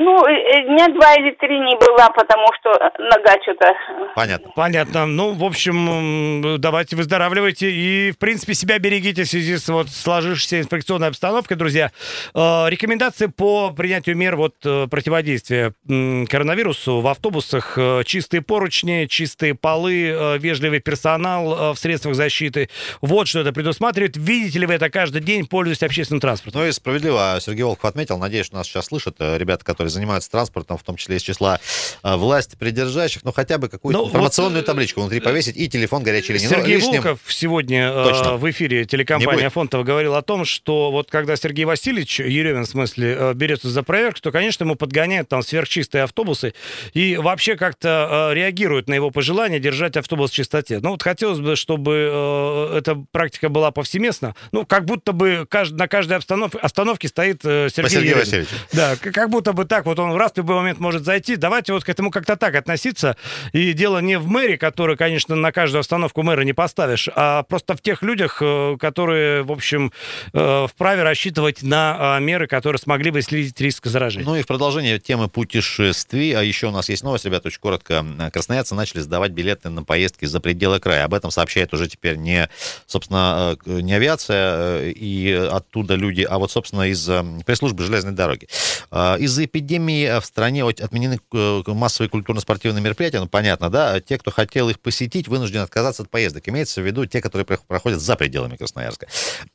Ну, 0.00 0.24
э, 0.24 0.32
э, 0.32 0.64
дня 0.66 0.86
два 0.94 1.14
или 1.16 1.32
три 1.32 1.58
не 1.58 1.74
была, 1.74 2.08
потому 2.10 2.46
что 2.60 2.70
нога 2.98 3.42
что-то... 3.42 3.74
Понятно. 4.14 4.52
Понятно. 4.54 5.06
Ну, 5.06 5.32
в 5.32 5.42
общем, 5.42 6.60
давайте 6.60 6.94
выздоравливайте 6.94 7.68
и, 7.68 8.12
в 8.12 8.18
принципе, 8.18 8.54
себя 8.54 8.78
берегите 8.78 9.24
в 9.24 9.26
связи 9.26 9.56
с 9.56 9.68
вот 9.68 9.88
сложившейся 9.88 10.60
инфекционной 10.60 11.08
обстановкой, 11.08 11.56
друзья. 11.56 11.90
Э, 12.32 12.66
рекомендации 12.68 13.26
по 13.26 13.70
принятию 13.70 14.16
мер 14.16 14.36
вот 14.36 14.54
противодействия 14.60 15.74
коронавирусу 15.84 17.00
в 17.00 17.08
автобусах. 17.08 17.76
Чистые 18.04 18.40
поручни, 18.42 19.06
чистые 19.06 19.56
полы, 19.56 20.38
вежливый 20.38 20.78
персонал 20.78 21.74
в 21.74 21.78
средствах 21.78 22.14
защиты. 22.14 22.68
Вот 23.00 23.26
что 23.26 23.40
это 23.40 23.52
предусматривает. 23.52 24.16
Видите 24.16 24.60
ли 24.60 24.66
вы 24.66 24.74
это 24.74 24.90
каждый 24.90 25.22
день, 25.22 25.46
пользуясь 25.46 25.82
общественным 25.82 26.20
транспортом? 26.20 26.62
Ну 26.62 26.68
и 26.68 26.72
справедливо 26.72 27.38
Сергей 27.40 27.64
Волков 27.64 27.86
отметил. 27.86 28.18
Надеюсь, 28.18 28.46
что 28.46 28.56
нас 28.56 28.68
сейчас 28.68 28.86
слышат 28.86 29.16
ребята, 29.18 29.64
которые 29.64 29.87
которые 29.88 29.90
занимаются 29.90 30.30
транспортом, 30.30 30.78
в 30.78 30.82
том 30.82 30.96
числе 30.96 31.16
из 31.16 31.22
числа 31.22 31.60
а, 32.02 32.16
власти 32.16 32.56
придержащих, 32.56 33.24
ну 33.24 33.32
хотя 33.32 33.58
бы 33.58 33.68
какую-то 33.68 34.00
ну, 34.00 34.08
информационную 34.08 34.60
вот, 34.60 34.66
табличку 34.66 35.00
внутри 35.00 35.20
повесить 35.20 35.56
и 35.56 35.68
телефон 35.68 36.02
горячей 36.02 36.34
линии. 36.34 36.46
Ну, 36.46 36.50
Сергей 36.50 36.76
лишним... 36.76 37.02
Волков 37.02 37.20
сегодня 37.28 37.92
Точно. 37.92 38.36
в 38.36 38.50
эфире 38.50 38.84
телекомпании 38.84 39.46
Афонтова 39.46 39.82
говорил 39.82 40.14
о 40.14 40.22
том, 40.22 40.44
что 40.44 40.90
вот 40.90 41.10
когда 41.10 41.36
Сергей 41.36 41.64
Васильевич, 41.64 42.20
Еремин 42.20 42.64
в 42.64 42.68
смысле, 42.68 43.32
берется 43.34 43.68
за 43.68 43.82
проверку, 43.82 44.20
то, 44.20 44.30
конечно, 44.32 44.64
ему 44.64 44.74
подгоняют 44.76 45.28
там 45.28 45.42
сверхчистые 45.42 46.04
автобусы 46.04 46.54
и 46.92 47.16
вообще 47.16 47.56
как-то 47.56 48.30
реагируют 48.32 48.88
на 48.88 48.94
его 48.94 49.10
пожелание 49.10 49.60
держать 49.60 49.96
автобус 49.96 50.30
в 50.30 50.34
чистоте. 50.34 50.80
Ну 50.80 50.90
вот 50.90 51.02
хотелось 51.02 51.40
бы, 51.40 51.56
чтобы 51.56 52.74
эта 52.76 52.94
практика 53.10 53.48
была 53.48 53.70
повсеместна. 53.70 54.34
Ну, 54.52 54.66
как 54.66 54.84
будто 54.84 55.12
бы 55.12 55.46
на 55.70 55.88
каждой 55.88 56.18
остановке 56.18 57.08
стоит 57.08 57.42
Сергей, 57.42 57.88
Сергей 57.88 58.14
Васильевич. 58.14 58.48
Да, 58.72 58.96
как 58.96 59.30
будто 59.30 59.52
бы 59.52 59.64
так 59.64 59.77
вот 59.86 59.98
он 59.98 60.14
раз 60.16 60.32
в 60.32 60.36
любой 60.36 60.56
момент 60.56 60.78
может 60.78 61.04
зайти. 61.04 61.36
Давайте 61.36 61.72
вот 61.72 61.84
к 61.84 61.88
этому 61.88 62.10
как-то 62.10 62.36
так 62.36 62.54
относиться. 62.54 63.16
И 63.52 63.72
дело 63.72 63.98
не 63.98 64.18
в 64.18 64.26
мэре, 64.28 64.58
который, 64.58 64.96
конечно, 64.96 65.34
на 65.36 65.52
каждую 65.52 65.80
остановку 65.80 66.22
мэра 66.22 66.42
не 66.42 66.52
поставишь, 66.52 67.08
а 67.14 67.42
просто 67.42 67.76
в 67.76 67.80
тех 67.80 68.02
людях, 68.02 68.38
э, 68.40 68.76
которые, 68.78 69.42
в 69.42 69.52
общем, 69.52 69.92
э, 70.32 70.66
вправе 70.68 71.02
рассчитывать 71.02 71.62
на 71.62 72.16
а, 72.16 72.18
меры, 72.18 72.46
которые 72.46 72.78
смогли 72.78 73.10
бы 73.10 73.22
снизить 73.22 73.60
риск 73.60 73.86
заражения. 73.86 74.26
Ну 74.26 74.36
и 74.36 74.42
в 74.42 74.46
продолжение 74.46 74.98
темы 74.98 75.28
путешествий, 75.28 76.32
а 76.32 76.42
еще 76.42 76.68
у 76.68 76.70
нас 76.70 76.88
есть 76.88 77.02
новость, 77.02 77.24
ребята, 77.24 77.48
очень 77.48 77.60
коротко. 77.60 78.04
Красноярцы 78.32 78.74
начали 78.74 79.00
сдавать 79.00 79.32
билеты 79.32 79.68
на 79.70 79.84
поездки 79.84 80.24
за 80.24 80.40
пределы 80.40 80.80
края. 80.80 81.04
Об 81.04 81.14
этом 81.14 81.30
сообщает 81.30 81.72
уже 81.72 81.88
теперь 81.88 82.16
не, 82.16 82.48
собственно, 82.86 83.56
э, 83.66 83.80
не 83.80 83.94
авиация 83.94 84.90
и 84.90 85.32
оттуда 85.32 85.94
люди, 85.94 86.22
а 86.22 86.38
вот, 86.38 86.50
собственно, 86.50 86.88
из 86.88 87.08
пресс-службы 87.44 87.84
железной 87.84 88.12
дороги. 88.12 88.48
Из-за 88.92 89.44
эпидемии 89.44 89.67
в 89.76 90.22
стране 90.24 90.64
отменены 90.64 91.20
массовые 91.66 92.08
культурно-спортивные 92.08 92.82
мероприятия, 92.82 93.20
ну, 93.20 93.28
понятно, 93.28 93.68
да, 93.68 94.00
те, 94.00 94.16
кто 94.16 94.30
хотел 94.30 94.68
их 94.70 94.80
посетить, 94.80 95.28
вынуждены 95.28 95.62
отказаться 95.62 96.02
от 96.02 96.10
поездок. 96.10 96.48
Имеется 96.48 96.80
в 96.80 96.86
виду 96.86 97.04
те, 97.06 97.20
которые 97.20 97.44
проходят 97.44 98.00
за 98.00 98.16
пределами 98.16 98.56
Красноярска. 98.56 99.06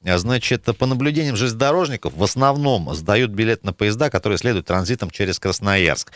Значит, 0.03 0.63
по 0.77 0.85
наблюдениям 0.85 1.35
железнодорожников, 1.35 2.13
в 2.13 2.23
основном 2.23 2.93
сдают 2.93 3.31
билет 3.31 3.63
на 3.63 3.73
поезда, 3.73 4.09
которые 4.09 4.37
следуют 4.37 4.67
транзитом 4.67 5.09
через 5.09 5.39
Красноярск. 5.39 6.11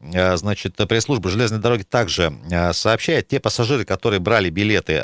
Значит, 0.00 0.76
пресс-служба 0.76 1.30
железной 1.30 1.60
дороги 1.60 1.82
также 1.82 2.32
сообщает, 2.72 3.28
те 3.28 3.40
пассажиры, 3.40 3.84
которые 3.84 4.20
брали 4.20 4.50
билеты 4.50 5.02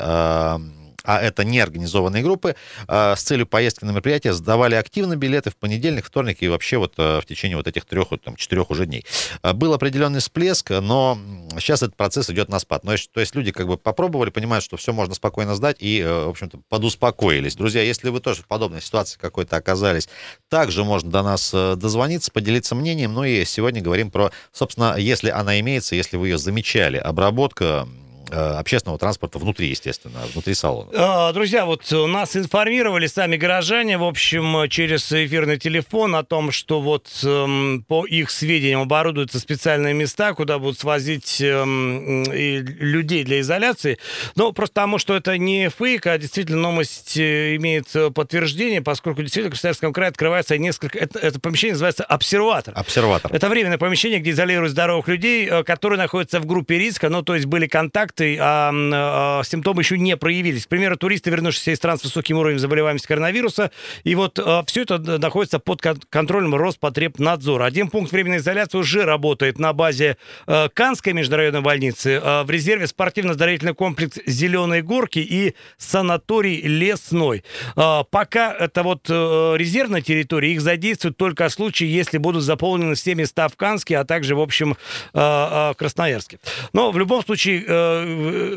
а 1.09 1.19
это 1.19 1.43
не 1.43 1.59
организованные 1.59 2.21
группы, 2.21 2.55
а, 2.87 3.15
с 3.15 3.23
целью 3.23 3.47
поездки 3.47 3.83
на 3.83 3.89
мероприятие 3.89 4.31
сдавали 4.31 4.75
активно 4.75 5.15
билеты 5.15 5.49
в 5.49 5.55
понедельник, 5.55 6.05
вторник 6.05 6.37
и 6.41 6.47
вообще 6.47 6.77
вот 6.77 6.93
а, 6.97 7.19
в 7.19 7.25
течение 7.25 7.57
вот 7.57 7.67
этих 7.67 7.85
трех, 7.85 8.09
там, 8.23 8.35
четырех 8.35 8.69
уже 8.69 8.85
дней. 8.85 9.03
А, 9.41 9.53
был 9.53 9.73
определенный 9.73 10.19
всплеск, 10.19 10.69
но 10.69 11.17
сейчас 11.57 11.81
этот 11.81 11.95
процесс 11.95 12.29
идет 12.29 12.49
на 12.49 12.59
спад. 12.59 12.83
Но, 12.83 12.93
то 13.11 13.21
есть 13.21 13.33
люди 13.33 13.51
как 13.51 13.65
бы 13.65 13.79
попробовали, 13.79 14.29
понимают, 14.29 14.63
что 14.63 14.77
все 14.77 14.93
можно 14.93 15.15
спокойно 15.15 15.55
сдать 15.55 15.77
и, 15.79 15.99
э, 15.99 16.25
в 16.25 16.29
общем-то, 16.29 16.59
подуспокоились. 16.69 17.55
Друзья, 17.55 17.81
если 17.81 18.09
вы 18.09 18.19
тоже 18.19 18.43
в 18.43 18.45
подобной 18.45 18.79
ситуации 18.81 19.17
какой-то 19.19 19.57
оказались, 19.57 20.09
также 20.47 20.83
можно 20.83 21.09
до 21.09 21.23
нас 21.23 21.49
э, 21.55 21.75
дозвониться, 21.75 22.31
поделиться 22.31 22.75
мнением. 22.75 23.15
Ну 23.15 23.23
и 23.23 23.45
сегодня 23.45 23.81
говорим 23.81 24.11
про, 24.11 24.31
собственно, 24.51 24.95
если 24.95 25.31
она 25.31 25.59
имеется, 25.59 25.95
если 25.95 26.17
вы 26.17 26.27
ее 26.27 26.37
замечали, 26.37 26.97
обработка 26.97 27.87
Э, 27.87 28.08
общественного 28.31 28.97
транспорта 28.97 29.39
внутри, 29.39 29.67
естественно, 29.67 30.19
внутри 30.33 30.53
салона. 30.53 30.89
А, 30.93 31.33
друзья, 31.33 31.65
вот 31.65 31.83
нас 31.91 32.35
информировали 32.35 33.07
сами 33.07 33.37
горожане, 33.37 33.97
в 33.97 34.03
общем, 34.03 34.67
через 34.69 35.11
эфирный 35.11 35.57
телефон 35.57 36.15
о 36.15 36.23
том, 36.23 36.51
что 36.51 36.81
вот 36.81 37.07
эм, 37.23 37.83
по 37.87 38.05
их 38.05 38.31
сведениям 38.31 38.81
оборудуются 38.81 39.39
специальные 39.39 39.93
места, 39.93 40.33
куда 40.33 40.59
будут 40.59 40.79
свозить 40.79 41.41
эм, 41.41 42.23
людей 42.31 43.23
для 43.23 43.41
изоляции. 43.41 43.97
Ну, 44.35 44.51
просто 44.53 44.79
потому, 44.79 44.97
что 44.97 45.15
это 45.15 45.37
не 45.37 45.69
фейк, 45.69 46.07
а 46.07 46.17
действительно 46.17 46.57
новость 46.57 47.17
э, 47.17 47.55
имеет 47.57 47.93
подтверждение, 48.13 48.81
поскольку 48.81 49.21
действительно 49.21 49.49
в 49.49 49.53
Красноярском 49.53 49.91
крае 49.91 50.09
открывается 50.09 50.57
несколько... 50.57 50.97
Это, 50.97 51.19
это 51.19 51.39
помещение 51.39 51.73
называется 51.73 52.05
обсерватор. 52.05 52.73
Обсерватор. 52.77 53.33
Это 53.33 53.49
временное 53.49 53.77
помещение, 53.77 54.19
где 54.19 54.31
изолируют 54.31 54.71
здоровых 54.71 55.07
людей, 55.09 55.47
э, 55.49 55.63
которые 55.63 55.97
находятся 55.99 56.39
в 56.39 56.45
группе 56.45 56.77
риска, 56.77 57.09
ну, 57.09 57.23
то 57.23 57.35
есть 57.35 57.45
были 57.47 57.67
контакты 57.67 58.18
инфекции, 58.19 58.37
а, 58.39 58.71
а 58.73 59.43
симптомы 59.43 59.81
еще 59.81 59.97
не 59.97 60.15
проявились. 60.17 60.65
К 60.65 60.69
примеру, 60.69 60.97
туристы, 60.97 61.29
вернувшиеся 61.29 61.71
из 61.71 61.77
стран 61.77 61.97
с 61.97 62.03
высоким 62.03 62.37
уровнем 62.37 62.59
заболеваемости 62.59 63.07
коронавируса, 63.07 63.71
и 64.03 64.15
вот 64.15 64.39
а, 64.39 64.63
все 64.65 64.83
это 64.83 64.97
находится 65.19 65.59
под 65.59 65.81
контролем 66.09 66.55
Роспотребнадзора. 66.55 67.65
Один 67.65 67.89
пункт 67.89 68.11
временной 68.11 68.37
изоляции 68.37 68.77
уже 68.77 69.03
работает 69.03 69.59
на 69.59 69.73
базе 69.73 70.17
а, 70.47 70.69
Канской 70.69 71.13
межрайонной 71.13 71.61
больницы, 71.61 72.19
а, 72.21 72.43
в 72.43 72.49
резерве 72.49 72.87
спортивно-оздоровительный 72.87 73.73
комплекс 73.73 74.17
«Зеленые 74.25 74.81
горки» 74.81 75.19
и 75.19 75.55
санаторий 75.77 76.61
«Лесной». 76.61 77.43
А, 77.75 78.03
пока 78.03 78.53
это 78.53 78.83
вот 78.83 79.07
а, 79.09 79.55
резервная 79.55 80.01
территория, 80.01 80.53
их 80.53 80.61
задействуют 80.61 81.17
только 81.17 81.47
в 81.47 81.51
случае, 81.51 81.93
если 81.93 82.17
будут 82.17 82.43
заполнены 82.43 82.95
все 82.95 83.15
места 83.15 83.47
в 83.47 83.55
Канске, 83.55 83.97
а 83.97 84.05
также, 84.05 84.35
в 84.35 84.41
общем, 84.41 84.77
а, 85.13 85.71
а, 85.71 85.73
Красноярске. 85.73 86.39
Но 86.73 86.91
в 86.91 86.97
любом 86.97 87.23
случае 87.23 87.63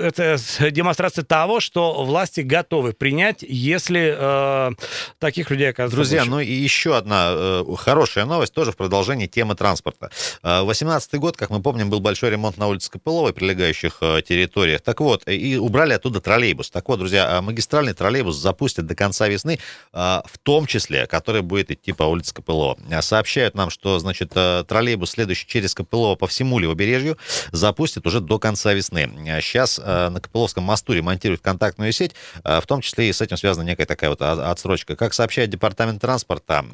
это 0.03 0.37
демонстрация 0.71 1.25
того, 1.25 1.61
что 1.61 2.05
власти 2.05 2.41
готовы 2.41 2.93
принять, 2.93 3.43
если 3.43 4.15
э, 4.17 4.71
таких 5.19 5.51
людей 5.51 5.71
оказывается 5.71 5.97
Друзья, 5.97 6.21
больше. 6.21 6.31
ну 6.31 6.41
и 6.41 6.53
еще 6.53 6.97
одна 6.97 7.31
э, 7.33 7.65
хорошая 7.77 8.25
новость, 8.25 8.53
тоже 8.53 8.73
в 8.73 8.77
продолжении 8.77 9.27
темы 9.27 9.55
транспорта. 9.55 10.11
18 10.43 11.15
э, 11.15 11.19
год, 11.19 11.37
как 11.37 11.51
мы 11.51 11.62
помним, 11.62 11.91
был 11.91 12.01
большой 12.01 12.31
ремонт 12.31 12.57
на 12.59 12.69
улице 12.69 12.91
Копыловой, 12.91 13.33
прилегающих 13.33 13.99
э, 14.01 14.23
территориях. 14.23 14.83
Так 14.83 15.01
вот, 15.01 15.29
и 15.29 15.57
убрали 15.57 15.93
оттуда 15.95 16.21
троллейбус. 16.21 16.71
Так 16.71 16.88
вот, 16.88 16.99
друзья, 16.99 17.41
магистральный 17.43 17.95
троллейбус 17.95 18.37
запустят 18.37 18.87
до 18.87 18.95
конца 18.95 19.29
весны, 19.29 19.59
э, 19.93 19.97
в 19.97 20.38
том 20.43 20.67
числе, 20.67 21.07
который 21.07 21.43
будет 21.43 21.71
идти 21.71 21.93
по 21.93 22.05
улице 22.05 22.35
Копылова. 22.35 22.79
Сообщают 23.01 23.55
нам, 23.55 23.71
что, 23.71 23.99
значит, 23.99 24.33
э, 24.35 24.65
троллейбус, 24.67 25.11
следующий 25.11 25.47
через 25.47 25.75
Копылова 25.75 26.17
по 26.17 26.27
всему 26.27 26.59
левобережью, 26.59 27.19
запустят 27.51 28.07
уже 28.07 28.21
до 28.21 28.38
конца 28.38 28.73
весны. 28.73 29.11
Сейчас 29.42 29.81
э, 29.83 30.09
на 30.09 30.20
Копыловском 30.20 30.64
мосту 30.64 30.92
ремонтируют 30.92 31.40
контактную 31.42 31.92
сеть, 31.92 32.12
э, 32.44 32.61
в 32.61 32.66
том 32.66 32.81
числе 32.81 33.09
и 33.09 33.12
с 33.12 33.20
этим 33.20 33.37
связана 33.37 33.64
некая 33.64 33.87
такая 33.87 34.11
вот 34.11 34.22
отсрочка. 34.22 34.96
Как 34.96 35.14
сообщает 35.14 35.50
Департамент 35.50 36.00
транспорта, 36.00 36.64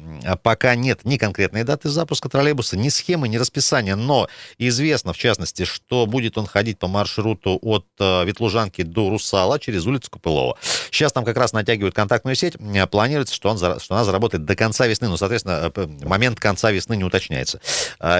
пока 0.43 0.75
нет 0.75 1.01
ни 1.03 1.17
конкретной 1.17 1.63
даты 1.63 1.89
запуска 1.89 2.29
троллейбуса, 2.29 2.77
ни 2.77 2.89
схемы, 2.89 3.27
ни 3.27 3.37
расписания, 3.37 3.95
но 3.95 4.27
известно, 4.57 5.13
в 5.13 5.17
частности, 5.17 5.65
что 5.65 6.05
будет 6.05 6.37
он 6.37 6.45
ходить 6.45 6.79
по 6.79 6.87
маршруту 6.87 7.59
от 7.61 7.85
э, 7.99 8.25
Ветлужанки 8.25 8.83
до 8.83 9.09
Русала 9.09 9.59
через 9.59 9.85
улицу 9.85 10.11
Копылова. 10.11 10.57
Сейчас 10.91 11.11
там 11.11 11.25
как 11.25 11.37
раз 11.37 11.53
натягивают 11.53 11.95
контактную 11.95 12.35
сеть, 12.35 12.55
планируется, 12.91 13.33
что, 13.33 13.49
он, 13.49 13.57
что 13.57 13.95
она 13.95 14.03
заработает 14.03 14.45
до 14.45 14.55
конца 14.55 14.87
весны, 14.87 15.07
но, 15.07 15.17
соответственно, 15.17 15.71
момент 16.03 16.39
конца 16.39 16.71
весны 16.71 16.95
не 16.95 17.03
уточняется. 17.03 17.59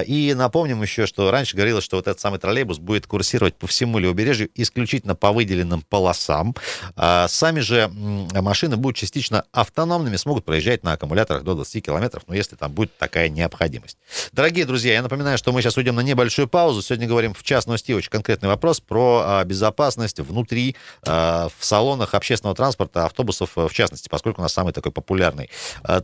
И 0.06 0.34
напомним 0.36 0.82
еще, 0.82 1.06
что 1.06 1.30
раньше 1.30 1.56
говорилось, 1.56 1.84
что 1.84 1.96
вот 1.96 2.06
этот 2.06 2.20
самый 2.20 2.38
троллейбус 2.38 2.78
будет 2.78 3.06
курсировать 3.06 3.54
по 3.54 3.66
всему 3.66 3.98
левобережью 3.98 4.39
побережью 4.40 4.50
исключительно 4.54 5.14
по 5.14 5.32
выделенным 5.32 5.82
полосам. 5.82 6.54
А 6.96 7.28
сами 7.28 7.60
же 7.60 7.90
машины 8.34 8.76
будут 8.76 8.96
частично 8.96 9.44
автономными, 9.52 10.16
смогут 10.16 10.44
проезжать 10.44 10.84
на 10.84 10.92
аккумуляторах 10.92 11.44
до 11.44 11.54
20 11.54 11.84
километров, 11.84 12.22
но 12.26 12.34
если 12.34 12.56
там 12.56 12.72
будет 12.72 12.96
такая 12.98 13.28
необходимость. 13.28 13.98
Дорогие 14.32 14.64
друзья, 14.64 14.94
я 14.94 15.02
напоминаю, 15.02 15.38
что 15.38 15.52
мы 15.52 15.62
сейчас 15.62 15.76
уйдем 15.76 15.96
на 15.96 16.00
небольшую 16.00 16.48
паузу. 16.48 16.82
Сегодня 16.82 17.06
говорим, 17.06 17.34
в 17.34 17.42
частности, 17.42 17.92
очень 17.92 18.10
конкретный 18.10 18.48
вопрос 18.48 18.80
про 18.80 19.22
а, 19.24 19.44
безопасность 19.44 20.20
внутри, 20.20 20.76
а, 21.06 21.48
в 21.58 21.64
салонах 21.64 22.14
общественного 22.14 22.56
транспорта, 22.56 23.06
автобусов 23.06 23.50
в 23.54 23.70
частности, 23.70 24.08
поскольку 24.08 24.40
у 24.40 24.42
нас 24.42 24.52
самый 24.52 24.72
такой 24.72 24.92
популярный 24.92 25.50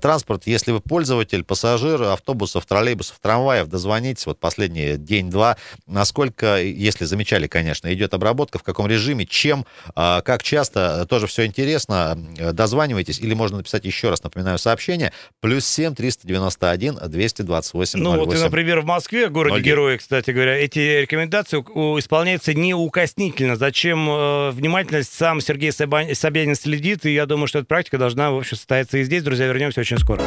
транспорт. 0.01 0.47
Если 0.47 0.73
вы 0.73 0.81
пользователь, 0.81 1.45
пассажир 1.45 2.03
автобусов, 2.03 2.67
троллейбусов, 2.67 3.19
трамваев, 3.21 3.69
дозвонитесь, 3.69 4.27
вот 4.27 4.39
последний 4.39 4.97
день-два, 4.97 5.57
насколько, 5.87 6.61
если 6.61 7.05
замечали, 7.05 7.47
конечно, 7.47 7.93
идет 7.93 8.15
обработка, 8.17 8.59
в 8.59 8.63
каком 8.63 8.87
режиме, 8.87 9.27
чем, 9.27 9.65
а, 9.95 10.21
как 10.23 10.43
часто, 10.43 11.07
тоже 11.07 11.27
все 11.27 11.47
интересно. 11.47 12.19
Дозванивайтесь 12.53 13.19
или 13.21 13.35
можно 13.35 13.59
написать 13.59 13.85
еще 13.85 14.11
раз, 14.11 14.23
напоминаю, 14.23 14.59
сообщение. 14.59 15.13
Плюс 15.41 15.67
7 15.67 15.95
391 15.95 16.99
228 17.07 18.01
Ну 18.01 18.17
вот, 18.17 18.35
и, 18.35 18.39
например, 18.39 18.81
в 18.81 18.85
Москве, 18.85 19.29
городе 19.29 19.61
Герои, 19.61 19.97
кстати 19.97 20.31
говоря, 20.31 20.57
эти 20.57 21.01
рекомендации 21.01 21.59
исполняются 21.59 22.55
неукоснительно. 22.55 23.57
Зачем 23.57 24.09
э, 24.09 24.51
внимательность 24.51 25.13
сам 25.13 25.41
Сергей 25.41 25.73
Собянин 25.73 26.55
следит, 26.55 27.07
и 27.07 27.13
я 27.13 27.27
думаю, 27.27 27.47
что 27.47 27.59
эта 27.59 27.67
практика 27.67 27.99
должна, 27.99 28.31
в 28.31 28.39
общем, 28.39 28.57
состояться 28.57 28.99
и 28.99 29.05
здесь. 29.05 29.23
Друзья, 29.23 29.47
вернемся 29.47 29.81
очень 29.81 29.99
скоро. 29.99 30.23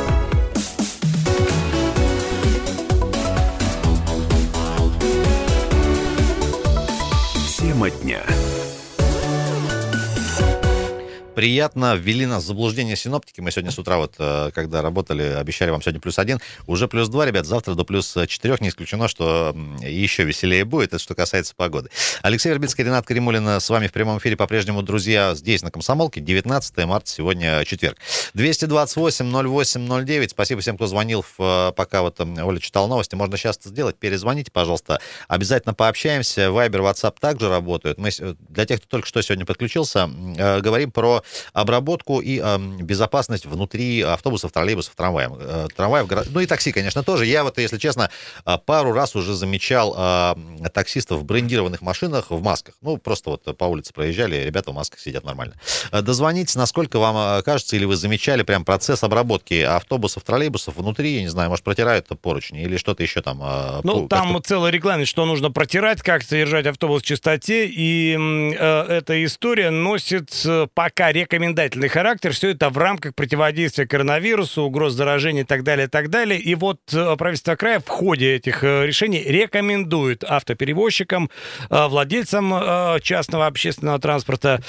Приятно. 11.40 11.96
Ввели 11.96 12.26
нас 12.26 12.44
в 12.44 12.48
заблуждение 12.48 12.98
синоптики. 12.98 13.40
Мы 13.40 13.52
сегодня 13.52 13.72
с 13.72 13.80
утра, 13.80 13.96
вот, 13.96 14.16
э, 14.20 14.52
когда 14.54 14.82
работали, 14.82 15.24
обещали 15.24 15.70
вам 15.70 15.82
сегодня 15.82 16.02
плюс 16.02 16.20
один. 16.20 16.42
Уже 16.68 16.90
плюс 16.90 17.08
два, 17.08 17.26
ребят. 17.26 17.46
Завтра 17.46 17.76
до 17.76 17.86
плюс 17.86 18.18
четырех. 18.28 18.60
Не 18.60 18.68
исключено, 18.68 19.08
что 19.08 19.56
еще 19.80 20.26
веселее 20.26 20.66
будет. 20.66 20.90
Это 20.90 21.00
что 21.02 21.16
касается 21.16 21.56
погоды. 21.56 21.92
Алексей 22.24 22.50
Вербицкий, 22.50 22.84
Ренат 22.84 23.06
Каримулин 23.06 23.48
с 23.48 23.70
вами 23.70 23.88
в 23.88 23.94
прямом 23.94 24.18
эфире 24.18 24.36
по-прежнему, 24.36 24.82
друзья, 24.82 25.34
здесь 25.34 25.62
на 25.62 25.72
Комсомолке. 25.72 26.20
19 26.20 26.78
марта, 26.86 27.10
сегодня 27.10 27.64
четверг. 27.64 27.98
228-08-09. 28.36 30.30
Спасибо 30.32 30.60
всем, 30.60 30.76
кто 30.76 30.88
звонил, 30.88 31.24
в, 31.38 31.74
пока 31.78 32.02
вот 32.02 32.20
Оля 32.20 32.60
читал 32.60 32.90
новости. 32.90 33.16
Можно 33.16 33.38
сейчас 33.38 33.56
это 33.56 33.70
сделать. 33.70 33.96
Перезвоните, 33.96 34.52
пожалуйста. 34.52 35.00
Обязательно 35.30 35.74
пообщаемся. 35.74 36.52
Вайбер, 36.52 36.82
WhatsApp 36.82 37.16
также 37.18 37.48
работают. 37.48 37.98
Мы, 37.98 38.10
для 38.50 38.66
тех, 38.66 38.80
кто 38.80 38.90
только 38.90 39.08
что 39.08 39.22
сегодня 39.22 39.46
подключился, 39.46 40.10
э, 40.38 40.60
говорим 40.60 40.92
про 40.92 41.24
обработку 41.54 42.20
и 42.20 42.42
э, 42.44 42.58
безопасность 42.82 43.46
внутри 43.46 44.02
автобусов, 44.02 44.52
троллейбусов, 44.52 44.96
трамваев. 44.96 45.32
Э, 45.40 45.68
трамваев, 45.76 46.08
ну 46.30 46.40
и 46.40 46.46
такси, 46.46 46.72
конечно, 46.72 47.04
тоже. 47.04 47.26
Я 47.26 47.44
вот, 47.44 47.58
если 47.58 47.78
честно, 47.78 48.10
э, 48.46 48.58
пару 48.66 48.94
раз 48.94 49.16
уже 49.16 49.34
замечал 49.34 49.96
э, 49.98 50.36
таксистов 50.74 51.20
в 51.20 51.24
брендированных 51.24 51.82
машинах 51.82 52.28
в 52.30 52.42
масках. 52.42 52.76
Ну, 52.82 52.98
просто 52.98 53.32
вот 53.32 53.58
по 53.58 53.66
улице 53.66 53.94
проезжали, 53.94 54.38
ребята 54.38 54.72
в 54.72 54.76
масках 54.76 55.00
сидят 55.00 55.24
нормально. 55.24 55.56
Э, 55.92 56.02
дозвонитесь, 56.02 56.56
насколько 56.56 57.00
вам 57.00 57.44
кажется, 57.44 57.76
или 57.76 57.86
вы 57.86 57.96
замечали 57.96 58.44
прям 58.44 58.66
процесс 58.66 59.04
обработки 59.04 59.62
автобусов, 59.62 60.24
троллейбусов 60.24 60.76
внутри, 60.76 61.16
я 61.16 61.22
не 61.22 61.28
знаю, 61.28 61.50
может, 61.50 61.64
протирают 61.64 62.08
поручни 62.22 62.64
или 62.64 62.78
что-то 62.78 63.04
еще 63.04 63.22
там? 63.22 63.40
Ну, 63.84 64.08
там 64.08 64.42
целая 64.44 64.72
реклама, 64.72 65.06
что 65.06 65.26
нужно 65.26 65.52
протирать, 65.52 66.02
как 66.02 66.24
содержать 66.24 66.66
автобус 66.66 67.02
в 67.02 67.06
чистоте, 67.06 67.68
и 67.68 68.16
э, 68.18 68.84
эта 68.90 69.24
история 69.24 69.70
носит 69.70 70.46
пока 70.74 71.12
рекомендательный 71.20 71.90
характер. 71.90 72.32
Все 72.32 72.50
это 72.50 72.70
в 72.70 72.78
рамках 72.78 73.14
противодействия 73.16 73.86
коронавирусу, 73.86 74.64
угроз 74.64 74.94
заражения 74.94 75.42
и 75.42 75.46
так 75.46 75.64
далее, 75.64 75.88
и 75.88 75.90
так 75.90 76.10
далее. 76.10 76.40
И 76.40 76.56
вот 76.56 76.80
э, 76.94 77.16
правительство 77.18 77.56
края 77.56 77.80
в 77.80 77.88
ходе 77.88 78.36
этих 78.36 78.64
э, 78.64 78.86
решений 78.86 79.24
рекомендует 79.26 80.24
автоперевозчикам, 80.24 81.30
э, 81.70 81.88
владельцам 81.88 83.00
частного 83.02 83.48
общественного 83.48 84.00
транспорта 84.00 84.62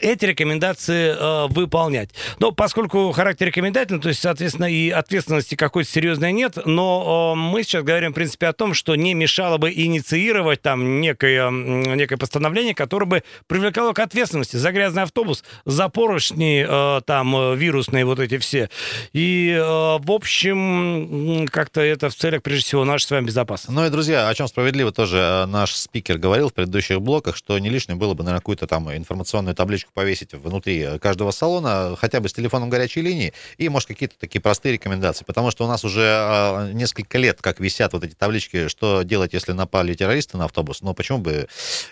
эти 0.00 0.24
рекомендации 0.24 1.48
выполнять. 1.48 2.10
Но 2.38 2.52
поскольку 2.52 3.10
характер 3.12 3.46
рекомендательный, 3.46 4.00
то 4.00 4.08
есть, 4.08 4.20
соответственно, 4.20 4.70
и 4.70 4.90
ответственности 4.90 5.54
какой-то 5.54 5.90
серьезной 5.90 6.32
нет, 6.32 6.58
но 6.64 7.34
мы 7.36 7.62
сейчас 7.62 7.82
говорим, 7.82 8.12
в 8.12 8.14
принципе, 8.14 8.46
о 8.46 8.52
том, 8.52 8.74
что 8.74 8.94
не 8.96 9.14
мешало 9.14 9.58
бы 9.58 9.72
инициировать 9.72 10.62
там 10.62 11.00
некое, 11.00 11.50
некое 11.50 12.16
постановление, 12.16 12.74
которое 12.74 13.06
бы 13.06 13.22
привлекало 13.46 13.92
к 13.92 13.98
ответственности 13.98 14.56
за 14.56 14.72
грязный 14.72 15.02
автобус, 15.02 15.44
за 15.64 15.88
поручни 15.98 16.64
э, 16.64 17.00
там 17.06 17.34
э, 17.34 17.56
вирусные 17.56 18.04
вот 18.04 18.20
эти 18.20 18.38
все. 18.38 18.70
И, 19.12 19.50
э, 19.50 19.60
в 19.60 20.12
общем, 20.12 21.48
как-то 21.50 21.80
это 21.80 22.08
в 22.08 22.14
целях, 22.14 22.44
прежде 22.44 22.66
всего, 22.66 22.84
нашей 22.84 23.06
с 23.06 23.10
вами 23.10 23.26
безопасности. 23.26 23.72
Ну 23.72 23.84
и, 23.84 23.90
друзья, 23.90 24.28
о 24.28 24.34
чем 24.34 24.46
справедливо 24.46 24.92
тоже 24.92 25.46
наш 25.48 25.74
спикер 25.74 26.18
говорил 26.18 26.50
в 26.50 26.54
предыдущих 26.54 27.00
блоках, 27.00 27.34
что 27.34 27.58
не 27.58 27.68
лишним 27.68 27.98
было 27.98 28.14
бы, 28.14 28.22
наверное, 28.22 28.38
какую-то 28.38 28.68
там 28.68 28.94
информационную 28.94 29.56
табличку 29.56 29.90
повесить 29.92 30.34
внутри 30.34 30.86
каждого 31.00 31.32
салона, 31.32 31.96
хотя 31.98 32.20
бы 32.20 32.28
с 32.28 32.32
телефоном 32.32 32.70
горячей 32.70 33.00
линии, 33.00 33.32
и, 33.56 33.68
может, 33.68 33.88
какие-то 33.88 34.14
такие 34.20 34.40
простые 34.40 34.74
рекомендации, 34.74 35.24
потому 35.24 35.50
что 35.50 35.64
у 35.64 35.68
нас 35.68 35.84
уже 35.84 36.70
несколько 36.74 37.18
лет 37.18 37.42
как 37.42 37.58
висят 37.58 37.92
вот 37.92 38.04
эти 38.04 38.14
таблички, 38.14 38.68
что 38.68 39.02
делать, 39.02 39.32
если 39.32 39.50
напали 39.50 39.94
террористы 39.94 40.36
на 40.36 40.44
автобус, 40.44 40.80
но 40.80 40.94
почему 40.94 41.18
бы 41.18 41.48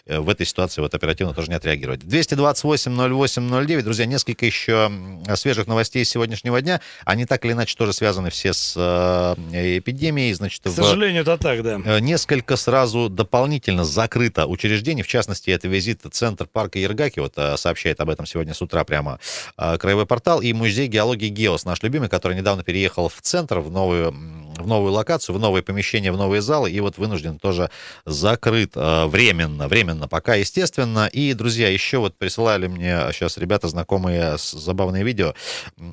в 0.06 0.28
этой 0.28 0.46
ситуации 0.46 0.80
вот 0.80 0.94
оперативно 0.94 1.34
тоже 1.34 1.48
не 1.48 1.56
отреагировать. 1.56 2.02
228-08-09. 2.02 3.82
Друзья, 3.82 3.95
несколько 4.04 4.44
еще 4.44 4.90
свежих 5.36 5.66
новостей 5.66 6.04
с 6.04 6.10
сегодняшнего 6.10 6.60
дня. 6.60 6.80
Они 7.04 7.24
так 7.24 7.44
или 7.44 7.52
иначе 7.52 7.76
тоже 7.76 7.92
связаны 7.92 8.30
все 8.30 8.52
с 8.52 8.74
э, 8.76 9.78
эпидемией. 9.78 10.32
Значит, 10.34 10.62
К 10.64 10.70
сожалению, 10.70 11.22
это 11.22 11.38
так, 11.38 11.62
да. 11.62 11.80
Э, 11.84 12.00
несколько 12.00 12.56
сразу 12.56 13.08
дополнительно 13.08 13.84
закрыто 13.84 14.46
учреждений. 14.46 15.02
В 15.02 15.08
частности, 15.08 15.50
это 15.50 15.68
визит 15.68 16.02
центр 16.10 16.46
парка 16.46 16.78
Ергаки. 16.78 17.20
Вот 17.20 17.34
э, 17.36 17.56
сообщает 17.56 18.00
об 18.00 18.10
этом 18.10 18.26
сегодня 18.26 18.54
с 18.54 18.60
утра 18.60 18.84
прямо 18.84 19.18
краевой 19.56 20.06
портал. 20.06 20.40
И 20.40 20.52
музей 20.52 20.88
геологии 20.88 21.28
Геос, 21.28 21.64
наш 21.64 21.82
любимый, 21.82 22.08
который 22.08 22.36
недавно 22.36 22.62
переехал 22.62 23.08
в 23.08 23.20
центр, 23.22 23.60
в 23.60 23.70
новую 23.70 24.12
в 24.58 24.66
новую 24.66 24.92
локацию, 24.92 25.34
в 25.34 25.38
новое 25.38 25.62
помещение, 25.62 26.12
в 26.12 26.16
новые 26.16 26.42
залы, 26.42 26.70
и 26.70 26.80
вот 26.80 26.98
вынужден 26.98 27.38
тоже 27.38 27.70
закрыт 28.04 28.72
э, 28.74 29.06
временно, 29.06 29.68
временно 29.68 30.08
пока, 30.08 30.34
естественно. 30.34 31.08
И, 31.12 31.32
друзья, 31.34 31.68
еще 31.68 31.98
вот 31.98 32.16
присылали 32.16 32.66
мне 32.66 33.08
сейчас 33.12 33.38
ребята, 33.38 33.68
знакомые 33.68 34.36
забавные 34.38 35.04
видео, 35.04 35.34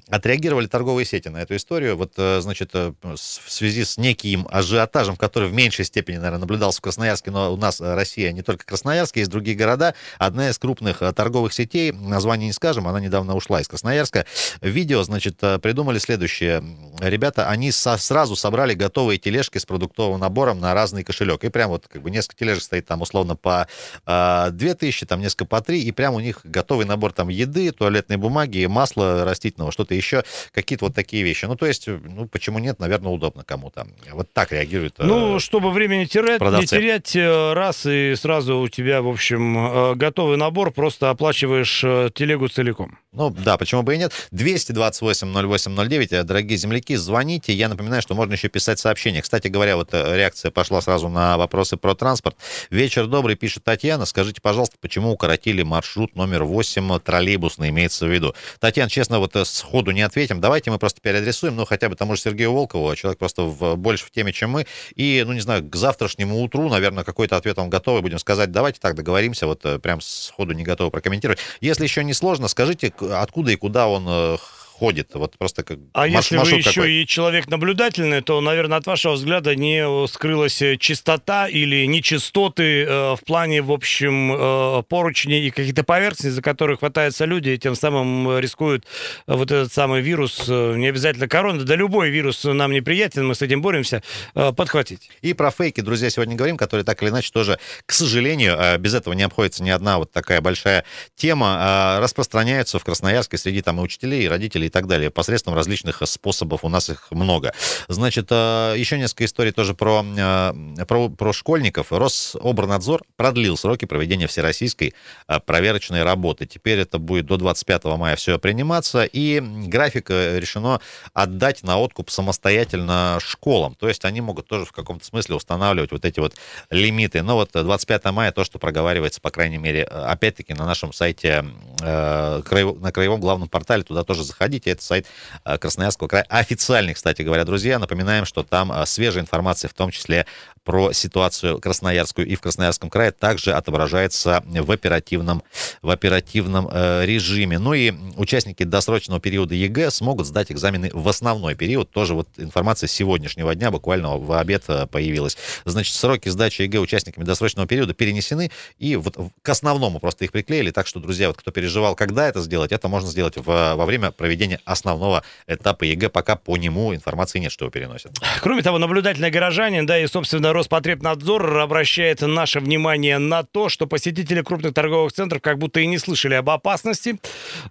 отреагировали 0.09 0.67
торговые 0.67 1.05
сети 1.05 1.29
на 1.29 1.41
эту 1.41 1.55
историю. 1.55 1.97
Вот, 1.97 2.13
э, 2.17 2.39
значит, 2.41 2.71
э, 2.73 2.93
в 3.01 3.17
связи 3.17 3.83
с 3.83 3.97
неким 3.97 4.47
ажиотажем, 4.49 5.15
который 5.15 5.49
в 5.49 5.53
меньшей 5.53 5.85
степени, 5.85 6.17
наверное, 6.17 6.39
наблюдался 6.39 6.79
в 6.79 6.81
Красноярске, 6.81 7.31
но 7.31 7.53
у 7.53 7.57
нас 7.57 7.79
Россия 7.79 8.31
не 8.31 8.41
только 8.41 8.65
Красноярск, 8.65 9.17
есть 9.17 9.29
другие 9.29 9.55
города. 9.55 9.93
Одна 10.17 10.49
из 10.49 10.57
крупных 10.57 10.99
торговых 11.15 11.53
сетей, 11.53 11.91
название 11.91 12.47
не 12.47 12.53
скажем, 12.53 12.87
она 12.87 12.99
недавно 12.99 13.35
ушла 13.35 13.61
из 13.61 13.67
Красноярска. 13.67 14.25
Видео, 14.61 15.03
значит, 15.03 15.37
придумали 15.37 15.99
следующее. 15.99 16.63
Ребята, 16.99 17.49
они 17.49 17.71
со, 17.71 17.97
сразу 17.97 18.35
собрали 18.35 18.52
собрали 18.53 18.75
готовые 18.75 19.17
тележки 19.17 19.57
с 19.57 19.65
продуктовым 19.65 20.19
набором 20.19 20.59
на 20.59 20.75
разный 20.75 21.03
кошелек. 21.03 21.43
И 21.43 21.49
прям 21.49 21.71
вот 21.71 21.87
как 21.87 22.03
бы 22.03 22.11
несколько 22.11 22.35
тележек 22.35 22.61
стоит 22.61 22.85
там 22.85 23.01
условно 23.01 23.35
по 23.35 23.65
э, 23.65 24.01
а, 24.05 24.51
2000, 24.51 25.07
там 25.07 25.21
несколько 25.21 25.45
по 25.45 25.59
3, 25.59 25.81
и 25.81 25.91
прям 25.91 26.13
у 26.13 26.19
них 26.19 26.41
готовый 26.43 26.85
набор 26.85 27.13
там 27.13 27.29
еды, 27.29 27.71
туалетной 27.71 28.17
бумаги, 28.17 28.63
масла 28.67 29.25
растительного, 29.25 29.71
что-то 29.71 29.95
еще, 29.95 30.23
какие-то 30.51 30.85
вот 30.85 30.93
такие 30.93 31.23
вещи. 31.23 31.45
Ну, 31.45 31.55
то 31.55 31.65
есть, 31.65 31.87
ну, 31.87 32.27
почему 32.27 32.59
нет, 32.59 32.77
наверное, 32.79 33.11
удобно 33.11 33.43
кому-то. 33.43 33.87
Вот 34.11 34.31
так 34.31 34.51
реагирует 34.51 34.99
э, 34.99 35.03
Ну, 35.03 35.39
чтобы 35.39 35.71
времени 35.71 36.05
терять, 36.05 36.37
продавцы. 36.37 36.75
не 36.75 36.81
терять 36.81 37.15
э, 37.15 37.53
раз, 37.53 37.87
и 37.87 38.13
сразу 38.15 38.59
у 38.59 38.67
тебя, 38.67 39.01
в 39.01 39.07
общем, 39.07 39.57
э, 39.57 39.95
готовый 39.95 40.37
набор, 40.37 40.69
просто 40.69 41.09
оплачиваешь 41.09 41.79
телегу 42.13 42.49
целиком. 42.49 42.99
Ну, 43.13 43.29
да, 43.29 43.57
почему 43.57 43.83
бы 43.83 43.93
и 43.93 43.99
нет. 43.99 44.11
228-08-09, 44.31 46.23
дорогие 46.23 46.57
земляки, 46.57 46.95
звоните. 46.95 47.53
Я 47.53 47.69
напоминаю, 47.69 48.01
что 48.01 48.15
можно 48.15 48.33
еще 48.33 48.47
писать 48.47 48.79
сообщения. 48.79 49.21
Кстати 49.21 49.49
говоря, 49.49 49.75
вот 49.75 49.89
э, 49.91 50.17
реакция 50.17 50.49
пошла 50.49 50.81
сразу 50.81 51.09
на 51.09 51.37
вопросы 51.37 51.77
про 51.77 51.93
транспорт. 51.93 52.35
Вечер 52.71 53.05
добрый, 53.05 53.35
пишет 53.35 53.63
Татьяна. 53.63 54.05
Скажите, 54.05 54.41
пожалуйста, 54.41 54.77
почему 54.81 55.11
укоротили 55.11 55.61
маршрут 55.61 56.15
номер 56.15 56.43
8 56.43 56.99
троллейбусный, 57.01 57.69
имеется 57.69 58.07
в 58.07 58.09
виду? 58.09 58.33
Татьяна, 58.59 58.89
честно, 58.89 59.19
вот 59.19 59.35
э, 59.35 59.45
сходу 59.45 59.91
не 59.91 60.01
ответим. 60.01 60.41
Давайте 60.41 60.71
мы 60.71 60.79
просто 60.79 60.99
переадресуем, 60.99 61.55
ну, 61.55 61.65
хотя 61.65 61.89
бы 61.89 61.95
тому 61.95 62.15
же 62.15 62.21
Сергею 62.21 62.51
Волкову. 62.51 62.95
Человек 62.95 63.19
просто 63.19 63.43
в, 63.43 63.75
больше 63.75 64.07
в 64.07 64.11
теме, 64.11 64.33
чем 64.33 64.49
мы. 64.49 64.65
И, 64.95 65.23
ну, 65.23 65.33
не 65.33 65.41
знаю, 65.41 65.63
к 65.63 65.75
завтрашнему 65.75 66.41
утру, 66.41 66.67
наверное, 66.67 67.03
какой-то 67.03 67.37
ответ 67.37 67.57
вам 67.57 67.69
готовы 67.69 68.01
будем 68.01 68.17
сказать. 68.17 68.51
Давайте 68.51 68.79
так 68.79 68.95
договоримся, 68.95 69.45
вот 69.45 69.63
э, 69.65 69.77
прям 69.77 70.01
сходу 70.01 70.53
не 70.53 70.63
готовы 70.63 70.89
прокомментировать. 70.89 71.37
Если 71.61 71.83
еще 71.83 72.03
не 72.03 72.13
сложно, 72.13 72.47
скажите, 72.47 72.91
откуда 73.11 73.51
и 73.51 73.55
куда 73.55 73.87
он 73.87 74.37
ходит. 74.79 75.09
Вот 75.13 75.37
просто 75.37 75.63
как 75.63 75.79
А 75.93 76.07
если 76.07 76.37
вы 76.37 76.51
еще 76.51 76.91
и 76.91 77.05
человек 77.05 77.47
наблюдательный, 77.47 78.21
то, 78.21 78.41
наверное, 78.41 78.77
от 78.77 78.85
вашего 78.87 79.13
взгляда 79.13 79.55
не 79.55 80.07
скрылась 80.07 80.61
чистота 80.79 81.47
или 81.47 81.85
нечистоты 81.85 82.83
э, 82.83 83.15
в 83.15 83.19
плане, 83.25 83.61
в 83.61 83.71
общем, 83.71 84.33
э, 84.33 84.83
поручней 84.87 85.47
и 85.47 85.51
каких-то 85.51 85.83
поверхностей, 85.83 86.29
за 86.29 86.41
которых 86.41 86.79
хватаются 86.79 87.25
люди, 87.25 87.49
и 87.49 87.57
тем 87.57 87.75
самым 87.75 88.39
рискуют 88.39 88.85
вот 89.27 89.51
этот 89.51 89.71
самый 89.71 90.01
вирус, 90.01 90.45
э, 90.47 90.75
не 90.77 90.87
обязательно 90.87 91.27
корона, 91.27 91.63
да 91.63 91.75
любой 91.75 92.09
вирус 92.09 92.43
нам 92.43 92.71
неприятен, 92.71 93.27
мы 93.27 93.35
с 93.35 93.41
этим 93.41 93.61
боремся, 93.61 94.01
э, 94.35 94.51
подхватить. 94.51 95.09
И 95.21 95.33
про 95.33 95.51
фейки, 95.51 95.81
друзья, 95.81 96.09
сегодня 96.09 96.35
говорим, 96.35 96.57
которые 96.57 96.83
так 96.83 97.01
или 97.03 97.09
иначе 97.09 97.31
тоже, 97.31 97.59
к 97.85 97.93
сожалению, 97.93 98.55
э, 98.57 98.77
без 98.77 98.93
этого 98.93 99.13
не 99.13 99.23
обходится 99.23 99.63
ни 99.63 99.69
одна 99.69 99.97
вот 99.97 100.11
такая 100.11 100.41
большая 100.41 100.83
тема, 101.15 101.97
э, 101.97 102.03
распространяются 102.03 102.79
в 102.79 102.83
Красноярске 102.83 103.37
среди 103.37 103.61
там 103.61 103.79
и 103.79 103.83
учителей, 103.83 104.25
и 104.25 104.27
родителей, 104.27 104.62
и 104.65 104.69
так 104.69 104.87
далее, 104.87 105.09
посредством 105.09 105.55
различных 105.55 106.01
способов, 106.05 106.63
у 106.63 106.69
нас 106.69 106.89
их 106.89 107.07
много. 107.11 107.53
Значит, 107.87 108.27
э, 108.29 108.75
еще 108.77 108.97
несколько 108.97 109.25
историй 109.25 109.51
тоже 109.51 109.73
про, 109.73 110.03
э, 110.03 110.85
про, 110.85 111.09
про 111.09 111.33
школьников. 111.33 111.91
Рособорнадзор 111.91 113.01
продлил 113.15 113.57
сроки 113.57 113.85
проведения 113.85 114.27
всероссийской 114.27 114.93
э, 115.27 115.39
проверочной 115.39 116.03
работы. 116.03 116.45
Теперь 116.45 116.79
это 116.79 116.99
будет 116.99 117.25
до 117.25 117.37
25 117.37 117.83
мая 117.85 118.15
все 118.15 118.39
приниматься, 118.39 119.03
и 119.03 119.39
график 119.39 120.09
решено 120.09 120.81
отдать 121.13 121.63
на 121.63 121.79
откуп 121.79 122.09
самостоятельно 122.09 123.17
школам. 123.21 123.75
То 123.75 123.87
есть 123.87 124.05
они 124.05 124.21
могут 124.21 124.47
тоже 124.47 124.65
в 124.65 124.71
каком-то 124.71 125.05
смысле 125.05 125.35
устанавливать 125.35 125.91
вот 125.91 126.05
эти 126.05 126.19
вот 126.19 126.35
лимиты. 126.69 127.21
Но 127.23 127.35
вот 127.35 127.51
25 127.53 128.05
мая 128.05 128.31
то, 128.31 128.43
что 128.43 128.59
проговаривается, 128.59 129.21
по 129.21 129.31
крайней 129.31 129.57
мере, 129.57 129.83
опять-таки 129.83 130.53
на 130.53 130.65
нашем 130.65 130.93
сайте, 130.93 131.45
на 131.81 132.91
краевом 132.91 133.19
главном 133.19 133.49
портале, 133.49 133.83
туда 133.83 134.03
тоже 134.03 134.23
заходить 134.23 134.52
заходите, 134.53 134.71
это 134.71 134.83
сайт 134.83 135.07
э, 135.45 135.57
Красноярского 135.57 136.07
края. 136.07 136.25
Официальный, 136.29 136.93
кстати 136.93 137.21
говоря, 137.21 137.43
друзья. 137.45 137.79
Напоминаем, 137.79 138.25
что 138.25 138.43
там 138.43 138.71
э, 138.71 138.85
свежая 138.85 139.23
информация, 139.23 139.69
в 139.69 139.73
том 139.73 139.91
числе 139.91 140.25
про 140.63 140.93
ситуацию 140.93 141.59
красноярскую 141.59 142.27
и 142.27 142.35
в 142.35 142.41
Красноярском 142.41 142.89
крае 142.89 143.11
также 143.11 143.53
отображается 143.53 144.43
в 144.45 144.71
оперативном, 144.71 145.43
в 145.81 145.89
оперативном 145.89 146.69
э, 146.71 147.05
режиме. 147.05 147.59
Ну 147.59 147.73
и 147.73 147.93
участники 148.15 148.63
досрочного 148.63 149.19
периода 149.19 149.55
ЕГЭ 149.55 149.91
смогут 149.91 150.27
сдать 150.27 150.51
экзамены 150.51 150.89
в 150.93 151.07
основной 151.07 151.55
период. 151.55 151.91
Тоже 151.91 152.13
вот 152.13 152.29
информация 152.37 152.87
сегодняшнего 152.87 153.53
дня, 153.55 153.71
буквально 153.71 154.17
в 154.17 154.31
обед 154.39 154.63
э, 154.67 154.87
появилась. 154.87 155.37
Значит, 155.65 155.95
сроки 155.95 156.29
сдачи 156.29 156.61
ЕГЭ 156.61 156.79
участниками 156.79 157.25
досрочного 157.25 157.67
периода 157.67 157.93
перенесены, 157.93 158.51
и 158.79 158.95
вот 158.95 159.17
к 159.41 159.49
основному 159.49 159.99
просто 159.99 160.25
их 160.25 160.31
приклеили. 160.31 160.71
Так 160.71 160.87
что, 160.87 160.99
друзья, 160.99 161.27
вот 161.27 161.37
кто 161.37 161.51
переживал, 161.51 161.95
когда 161.95 162.27
это 162.27 162.41
сделать, 162.41 162.71
это 162.71 162.87
можно 162.87 163.09
сделать 163.09 163.35
в, 163.35 163.45
во 163.45 163.85
время 163.85 164.11
проведения 164.11 164.59
основного 164.63 165.23
этапа 165.47 165.83
ЕГЭ. 165.83 166.09
Пока 166.09 166.35
по 166.37 166.55
нему 166.55 166.95
информации 166.95 167.39
нет, 167.39 167.51
что 167.51 167.65
его 167.65 167.71
переносят. 167.71 168.13
Кроме 168.41 168.61
того, 168.61 168.77
наблюдательные 168.77 169.31
горожане, 169.31 169.83
да, 169.83 169.99
и, 169.99 170.07
собственно, 170.07 170.52
Роспотребнадзор 170.53 171.57
обращает 171.57 172.21
наше 172.21 172.59
внимание 172.59 173.17
на 173.17 173.43
то, 173.43 173.69
что 173.69 173.87
посетители 173.87 174.41
крупных 174.41 174.73
торговых 174.73 175.11
центров 175.11 175.41
как 175.41 175.57
будто 175.57 175.79
и 175.79 175.87
не 175.87 175.97
слышали 175.97 176.35
об 176.35 176.49
опасности. 176.49 177.15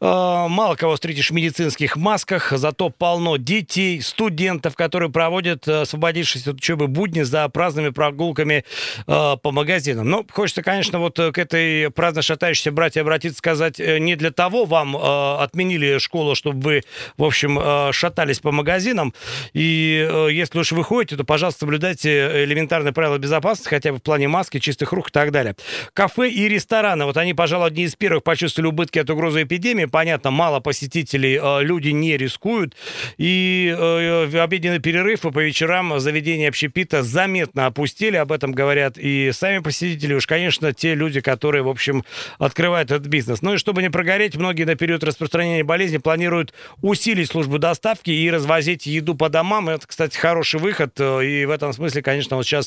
Э, 0.01 0.47
мало 0.49 0.75
кого 0.75 0.95
встретишь 0.95 1.31
в 1.31 1.35
медицинских 1.35 1.97
масках, 1.97 2.53
зато 2.57 2.91
полно 2.91 3.37
детей, 3.37 4.03
студентов, 4.03 4.75
которые 4.75 5.11
проводят 5.11 5.69
э, 5.69 5.83
освободившись 5.83 6.47
от 6.49 6.57
учебы 6.57 6.89
будни 6.89 7.23
за 7.23 7.49
праздными 7.49 7.91
прогулками 7.91 8.65
э, 9.07 9.37
по 9.41 9.53
магазинам. 9.53 10.11
Но 10.11 10.27
хочется, 10.31 10.63
конечно, 10.63 10.99
вот 10.99 11.17
к 11.17 11.39
этой 11.39 11.91
праздно 11.91 12.23
шатающейся 12.23 12.73
братья 12.73 13.03
обратиться, 13.03 13.39
сказать, 13.39 13.79
не 13.79 14.17
для 14.17 14.33
того 14.33 14.65
вам 14.65 14.97
отменили 14.97 15.99
школу, 15.99 16.35
чтобы 16.35 16.61
вы, 16.61 16.83
в 17.17 17.25
общем, 17.25 17.93
шатались 17.93 18.41
по 18.41 18.51
магазинам. 18.51 19.15
И 19.53 20.29
если 20.31 20.59
уж 20.59 20.73
вы 20.73 20.83
ходите, 20.83 21.17
то, 21.17 21.25
пожалуйста, 21.25 21.61
соблюдайте 21.61 22.45
элементарные 22.45 22.72
правила 22.93 23.19
безопасности, 23.19 23.69
хотя 23.69 23.93
бы 23.93 23.99
в 23.99 24.03
плане 24.03 24.29
маски, 24.29 24.59
чистых 24.59 24.93
рук 24.93 25.09
и 25.09 25.13
так 25.13 25.31
далее. 25.31 25.55
Кафе 25.95 26.29
и 26.29 26.49
рестораны. 26.49 27.05
Вот 27.05 27.17
они, 27.17 27.35
пожалуй, 27.35 27.69
одни 27.69 27.85
из 27.85 27.95
первых 27.95 28.25
почувствовали 28.25 28.69
убытки 28.69 28.99
от 28.99 29.11
угрозы 29.11 29.43
эпидемии. 29.43 29.85
Понятно, 29.85 30.31
мало 30.31 30.61
посетителей, 30.61 31.39
э, 31.43 31.63
люди 31.63 31.91
не 31.91 32.17
рискуют. 32.17 32.75
И 33.19 33.75
э, 33.77 34.27
в 34.27 34.43
обеденный 34.43 34.79
перерыв 34.79 35.25
и 35.25 35.31
по 35.31 35.39
вечерам 35.39 35.99
заведения 36.01 36.49
общепита 36.49 37.03
заметно 37.03 37.67
опустили. 37.67 38.17
Об 38.17 38.33
этом 38.33 38.53
говорят 38.53 38.99
и 38.99 39.31
сами 39.33 39.59
посетители. 39.59 40.15
Уж, 40.15 40.27
конечно, 40.27 40.73
те 40.73 40.95
люди, 40.95 41.21
которые, 41.21 41.63
в 41.63 41.69
общем, 41.69 42.05
открывают 42.39 42.91
этот 42.91 43.07
бизнес. 43.07 43.43
Ну 43.43 43.55
и 43.55 43.57
чтобы 43.57 43.83
не 43.83 43.91
прогореть, 43.91 44.37
многие 44.37 44.65
на 44.65 44.75
период 44.75 45.05
распространения 45.05 45.65
болезни 45.65 45.99
планируют 45.99 46.53
усилить 46.81 47.31
службу 47.31 47.59
доставки 47.59 48.11
и 48.11 48.31
развозить 48.31 48.87
еду 48.87 49.15
по 49.15 49.29
домам. 49.29 49.69
Это, 49.69 49.87
кстати, 49.87 50.17
хороший 50.17 50.61
выход. 50.61 50.93
Э, 50.99 51.25
и 51.25 51.45
в 51.45 51.51
этом 51.51 51.73
смысле, 51.73 52.03
конечно, 52.03 52.37
вот 52.37 52.45
сейчас 52.45 52.62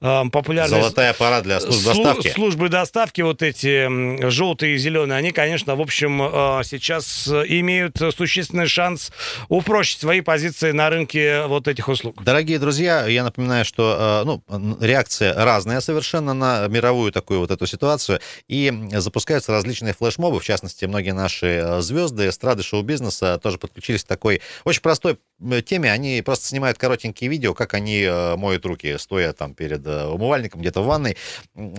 популярность... 0.00 0.82
Золотая 0.82 1.12
пора 1.14 1.40
для 1.40 1.60
службы 1.60 1.94
доставки. 1.94 2.28
Службы 2.28 2.68
доставки, 2.68 3.20
вот 3.20 3.42
эти 3.42 4.28
желтые 4.28 4.74
и 4.74 4.78
зеленые, 4.78 5.18
они, 5.18 5.32
конечно, 5.32 5.76
в 5.76 5.80
общем, 5.80 6.22
э, 6.22 6.62
сейчас 6.64 7.28
имеют 7.28 7.96
существенный 8.16 8.66
шанс 8.66 9.12
упрочить 9.48 10.00
свои 10.00 10.20
позиции 10.20 10.72
на 10.72 10.90
рынке 10.90 11.46
вот 11.46 11.68
этих 11.68 11.88
услуг. 11.88 12.22
Дорогие 12.22 12.58
друзья, 12.58 13.06
я 13.06 13.24
напоминаю, 13.24 13.64
что 13.64 14.22
э, 14.22 14.26
ну, 14.26 14.76
реакция 14.80 15.34
разная 15.34 15.80
совершенно 15.80 16.34
на 16.34 16.66
мировую 16.68 17.12
такую 17.12 17.40
вот 17.40 17.50
эту 17.50 17.66
ситуацию, 17.66 18.20
и 18.48 18.72
запускаются 18.92 19.52
различные 19.52 19.94
флешмобы, 19.94 20.40
в 20.40 20.44
частности, 20.44 20.84
многие 20.84 21.12
наши 21.12 21.46
э, 21.46 21.80
звезды 21.80 22.28
эстрады 22.28 22.62
шоу-бизнеса 22.62 23.38
тоже 23.42 23.58
подключились 23.58 24.04
к 24.04 24.08
такой 24.08 24.40
очень 24.64 24.82
простой 24.82 25.18
теме, 25.64 25.90
они 25.90 26.22
просто 26.22 26.46
снимают 26.46 26.76
коротенькие 26.76 27.30
видео, 27.30 27.54
как 27.54 27.74
они 27.74 28.06
моют 28.36 28.66
руки, 28.66 28.98
стоя 28.98 29.32
там 29.40 29.54
перед 29.54 29.86
умывальником 29.86 30.60
где-то 30.60 30.82
в 30.82 30.86
ванной. 30.86 31.16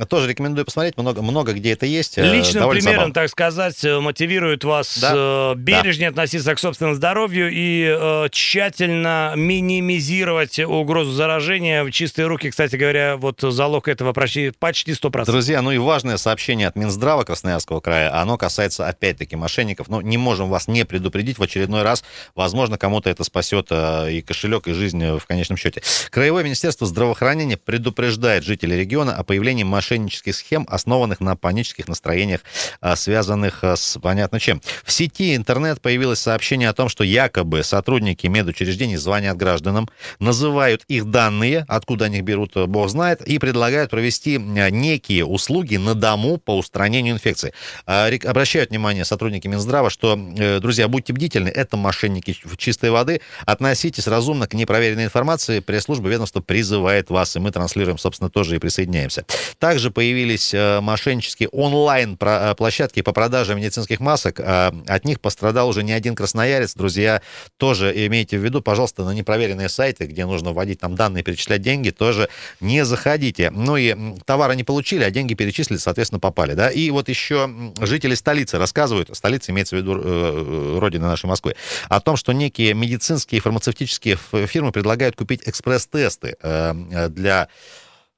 Тоже 0.09 0.27
рекомендую 0.27 0.65
посмотреть, 0.65 0.97
много, 0.97 1.21
много 1.21 1.53
где 1.53 1.73
это 1.73 1.85
есть. 1.85 2.17
Личным 2.17 2.67
примером, 2.71 2.93
забавно. 2.93 3.13
так 3.13 3.29
сказать, 3.29 3.83
мотивирует 3.83 4.63
вас 4.63 4.97
да? 4.99 5.53
бережнее 5.55 6.09
да. 6.09 6.23
относиться 6.23 6.55
к 6.55 6.59
собственному 6.59 6.95
здоровью 6.95 7.51
и 7.51 7.85
э, 7.85 8.29
тщательно 8.31 9.33
минимизировать 9.35 10.57
угрозу 10.57 11.11
заражения. 11.11 11.87
Чистые 11.91 12.25
руки, 12.25 12.49
кстати 12.49 12.75
говоря, 12.77 13.17
вот 13.17 13.41
залог 13.41 13.87
этого 13.87 14.11
почти, 14.11 14.51
почти 14.57 14.93
100%. 14.93 15.25
Друзья, 15.25 15.61
ну 15.61 15.71
и 15.71 15.77
важное 15.77 16.17
сообщение 16.17 16.67
от 16.67 16.75
Минздрава 16.75 17.23
Красноярского 17.23 17.79
края. 17.79 18.19
Оно 18.19 18.37
касается, 18.39 18.87
опять-таки, 18.87 19.35
мошенников. 19.35 19.87
Но 19.87 20.01
не 20.01 20.17
можем 20.17 20.49
вас 20.49 20.67
не 20.67 20.83
предупредить 20.83 21.37
в 21.37 21.43
очередной 21.43 21.83
раз. 21.83 22.03
Возможно, 22.33 22.79
кому-то 22.79 23.09
это 23.11 23.23
спасет 23.23 23.67
э, 23.69 24.13
и 24.13 24.21
кошелек, 24.21 24.67
и 24.67 24.73
жизнь 24.73 25.17
в 25.17 25.25
конечном 25.27 25.57
счете. 25.57 25.83
Краевое 26.09 26.43
министерство 26.43 26.87
здравоохранения 26.87 27.50
предупреждает 27.57 28.43
жителей 28.43 28.77
региона 28.77 29.15
о 29.15 29.23
появлении 29.23 29.63
мошеннических 29.63 30.35
схем, 30.35 30.65
основанных 30.69 31.19
на 31.19 31.35
панических 31.35 31.87
настроениях, 31.87 32.41
э, 32.81 32.95
связанных 32.95 33.63
э, 33.63 33.75
с 33.75 33.99
понятно 34.01 34.39
чем. 34.39 34.61
В 34.83 34.91
сети 34.91 35.35
интернет 35.35 35.81
появилось 35.81 36.19
сообщение 36.19 36.69
о 36.69 36.73
том, 36.73 36.89
что 36.89 37.03
якобы 37.03 37.63
сотрудники 37.63 38.27
медучреждений 38.27 38.97
звонят 38.97 39.37
гражданам, 39.37 39.89
называют 40.19 40.83
их 40.87 41.05
данные, 41.09 41.65
откуда 41.67 42.05
они 42.05 42.17
их 42.17 42.23
берут, 42.23 42.55
э, 42.55 42.65
бог 42.65 42.89
знает, 42.89 43.21
и 43.21 43.39
предлагают 43.39 43.91
провести 43.91 44.37
некие 44.37 45.25
услуги 45.25 45.77
на 45.77 45.95
дому 45.95 46.37
по 46.37 46.57
устранению 46.57 47.15
инфекции. 47.15 47.53
А, 47.85 48.09
обращают 48.25 48.69
внимание 48.69 49.05
сотрудники 49.05 49.47
Минздрава, 49.47 49.89
что, 49.89 50.17
э, 50.37 50.59
друзья, 50.59 50.87
будьте 50.87 51.13
бдительны, 51.13 51.49
это 51.49 51.77
мошенники 51.77 52.35
в 52.43 52.57
чистой 52.57 52.91
воды, 52.91 53.21
относитесь 53.45 54.07
разумно 54.07 54.47
к 54.47 54.53
непроверенной 54.53 55.05
информации, 55.05 55.59
пресс-служба 55.59 56.09
ведомства 56.09 56.41
призывает 56.41 57.09
вас, 57.09 57.35
мы 57.41 57.51
транслируем, 57.51 57.97
собственно, 57.97 58.29
тоже 58.29 58.55
и 58.55 58.59
присоединяемся. 58.59 59.25
Также 59.59 59.91
появились 59.91 60.53
мошеннические 60.81 61.49
онлайн-площадки 61.49 63.01
по 63.01 63.11
продаже 63.13 63.55
медицинских 63.55 63.99
масок. 63.99 64.39
А, 64.39 64.73
от 64.87 65.05
них 65.05 65.19
пострадал 65.19 65.69
уже 65.69 65.83
не 65.83 65.93
один 65.93 66.15
красноярец. 66.15 66.73
Друзья, 66.75 67.21
тоже 67.57 67.93
имейте 68.07 68.37
в 68.37 68.43
виду, 68.43 68.61
пожалуйста, 68.61 69.03
на 69.03 69.11
непроверенные 69.11 69.69
сайты, 69.69 70.05
где 70.05 70.25
нужно 70.25 70.51
вводить 70.51 70.79
там 70.79 70.95
данные, 70.95 71.23
перечислять 71.23 71.61
деньги, 71.61 71.89
тоже 71.89 72.29
не 72.59 72.85
заходите. 72.85 73.51
Ну 73.51 73.77
и 73.77 73.95
товары 74.25 74.55
не 74.55 74.63
получили, 74.63 75.03
а 75.03 75.11
деньги 75.11 75.33
перечислили, 75.33 75.77
соответственно, 75.77 76.19
попали. 76.19 76.53
Да? 76.53 76.69
И 76.69 76.89
вот 76.89 77.09
еще 77.09 77.49
жители 77.79 78.15
столицы 78.15 78.57
рассказывают, 78.57 79.09
столица 79.15 79.51
имеется 79.51 79.75
в 79.75 79.79
виду 79.79 79.99
э, 80.01 80.77
родина 80.79 81.07
нашей 81.07 81.25
Москвы, 81.25 81.55
о 81.89 81.99
том, 81.99 82.15
что 82.15 82.33
некие 82.33 82.73
медицинские 82.73 83.37
и 83.37 83.41
фармацевтические 83.41 84.17
фирмы 84.47 84.71
предлагают 84.71 85.15
купить 85.15 85.41
экспресс-тесты 85.45 86.35
э, 86.41 87.09
для 87.09 87.30
Э, 87.31 87.47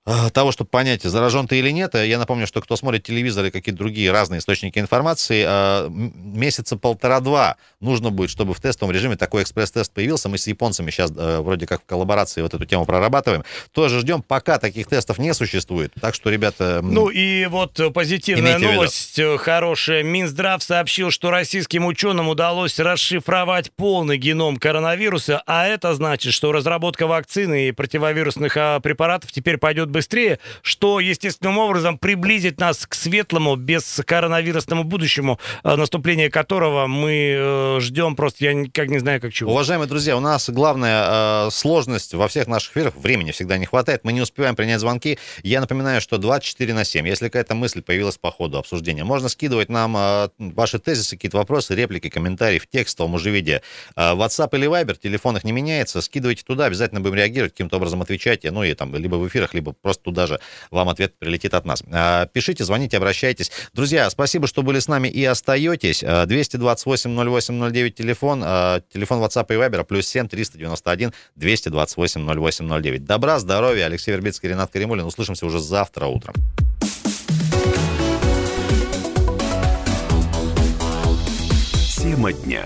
того, 0.06 0.52
чтобы 0.52 0.70
понять, 0.70 1.04
заражен 1.04 1.48
ты 1.48 1.60
или 1.60 1.70
нет, 1.70 1.96
э, 1.96 2.08
я 2.08 2.18
напомню, 2.18 2.46
что 2.46 2.62
кто 2.62 2.76
смотрит 2.76 3.04
телевизор 3.04 3.46
и 3.46 3.52
какие-то 3.52 3.78
другие 3.78 4.12
разные 4.12 4.40
источники 4.40 4.78
информации, 4.80 5.46
э, 5.48 5.90
месяца 5.90 6.76
полтора-два 6.76 7.56
нужно 7.80 8.10
будет, 8.10 8.30
чтобы 8.30 8.54
в 8.54 8.60
тестовом 8.60 8.94
режиме 8.94 9.16
такой 9.16 9.44
экспресс-тест 9.44 9.94
появился. 9.94 10.28
Мы 10.28 10.38
с 10.38 10.48
японцами 10.48 10.92
сейчас 10.92 11.12
вроде 11.12 11.68
как 11.68 11.84
в 11.84 11.86
коллаборации 11.86 12.42
вот 12.42 12.54
эту 12.54 12.66
тему 12.66 12.86
прорабатываем. 12.86 13.44
Тоже 13.72 14.00
ждем, 14.02 14.22
пока 14.22 14.60
таких 14.60 14.88
тестов 14.88 15.20
не 15.20 15.34
существует. 15.34 15.94
Так 16.02 16.16
что, 16.16 16.30
ребята... 16.30 16.82
Ну 16.84 17.10
и 17.10 17.46
вот 17.46 17.80
позитивная 17.94 18.58
новость, 18.58 19.20
хорошая. 19.38 20.04
Минздрав 20.04 20.62
сообщил, 20.64 21.12
что 21.12 21.32
российским 21.32 21.86
ученым 21.86 22.28
удалось 22.28 22.80
расшифровать 22.80 23.72
полный 23.72 24.18
геном 24.18 24.58
коронавируса, 24.58 25.42
а 25.46 25.66
это 25.68 25.94
значит, 25.94 26.34
что 26.34 26.52
разработка 26.52 27.08
вакцины 27.08 27.70
и 27.70 27.72
противовирусных 27.72 28.58
а, 28.58 28.80
препаратов 28.80 29.32
теперь 29.32 29.58
пойдет 29.58 29.90
быстрее, 29.94 30.40
что 30.62 31.00
естественным 31.00 31.58
образом 31.58 31.98
приблизит 31.98 32.60
нас 32.60 32.86
к 32.86 32.94
светлому, 32.96 33.56
без 33.56 34.02
коронавирусному 34.06 34.84
будущему, 34.84 35.40
э, 35.64 35.76
наступление 35.76 36.30
которого 36.30 36.88
мы 36.88 37.36
э, 37.38 37.80
ждем 37.80 38.18
просто, 38.18 38.44
я 38.44 38.54
никак 38.54 38.90
не 38.90 39.00
знаю, 39.00 39.22
как 39.22 39.32
чего. 39.32 39.52
Уважаемые 39.52 39.88
друзья, 39.88 40.18
у 40.18 40.20
нас 40.20 40.50
главная 40.50 41.48
э, 41.48 41.50
сложность 41.52 42.14
во 42.14 42.28
всех 42.28 42.48
наших 42.48 42.76
эфирах, 42.76 42.96
времени 42.96 43.32
всегда 43.32 43.58
не 43.58 43.66
хватает, 43.66 44.04
мы 44.04 44.12
не 44.12 44.22
успеваем 44.22 44.56
принять 44.56 44.82
звонки. 44.82 45.18
Я 45.44 45.62
напоминаю, 45.62 46.02
что 46.02 46.18
24 46.18 46.74
на 46.74 46.84
7, 46.84 47.08
если 47.08 47.26
какая-то 47.28 47.56
мысль 47.56 47.82
появилась 47.82 48.18
по 48.18 48.32
ходу 48.32 48.58
обсуждения, 48.58 49.04
можно 49.04 49.30
скидывать 49.30 49.70
нам 49.70 49.96
э, 49.96 50.30
ваши 50.38 50.80
тезисы, 50.80 51.16
какие-то 51.16 51.38
вопросы, 51.38 51.76
реплики, 51.76 52.10
комментарии 52.10 52.60
в 52.60 52.68
текстовом 52.68 53.14
уже 53.14 53.30
виде. 53.30 53.62
Э, 53.96 54.14
WhatsApp 54.14 54.50
или 54.58 54.68
Viber, 54.68 54.98
телефон 55.00 55.38
их 55.38 55.44
не 55.44 55.52
меняется, 55.52 56.02
скидывайте 56.02 56.44
туда, 56.44 56.66
обязательно 56.66 57.02
будем 57.02 57.16
реагировать, 57.16 57.54
каким-то 57.54 57.78
образом 57.78 58.02
отвечайте, 58.02 58.52
ну 58.52 58.64
и 58.64 58.74
там 58.74 58.94
либо 58.96 59.16
в 59.16 59.28
эфирах, 59.28 59.54
либо 59.54 59.74
просто 59.84 60.02
туда 60.04 60.26
же 60.26 60.40
вам 60.72 60.90
ответ 60.90 61.14
прилетит 61.20 61.54
от 61.54 61.66
нас. 61.66 61.84
А, 61.92 62.26
пишите, 62.26 62.64
звоните, 62.64 62.98
обращайтесь. 62.98 63.52
Друзья, 63.74 64.10
спасибо, 64.10 64.48
что 64.48 64.64
были 64.64 64.80
с 64.80 64.88
нами 64.88 65.08
и 65.10 65.24
остаетесь. 65.26 66.02
228-08-09 66.02 67.92
телефон, 67.92 68.42
а, 68.44 68.82
телефон 68.92 69.20
WhatsApp 69.20 69.46
и 69.50 69.58
Viber, 69.58 69.84
плюс 69.84 70.08
7 70.08 70.28
391 70.28 71.14
228 71.36 72.26
08 72.26 72.82
09. 72.82 73.06
Добра, 73.06 73.38
здоровья, 73.38 73.86
Алексей 73.86 74.12
Вербицкий, 74.12 74.50
Ренат 74.50 74.72
Каримулин. 74.72 75.06
Услышимся 75.06 75.46
уже 75.46 75.60
завтра 75.60 76.08
утром. 76.08 76.34
Тема 81.98 82.34
дня. 82.34 82.64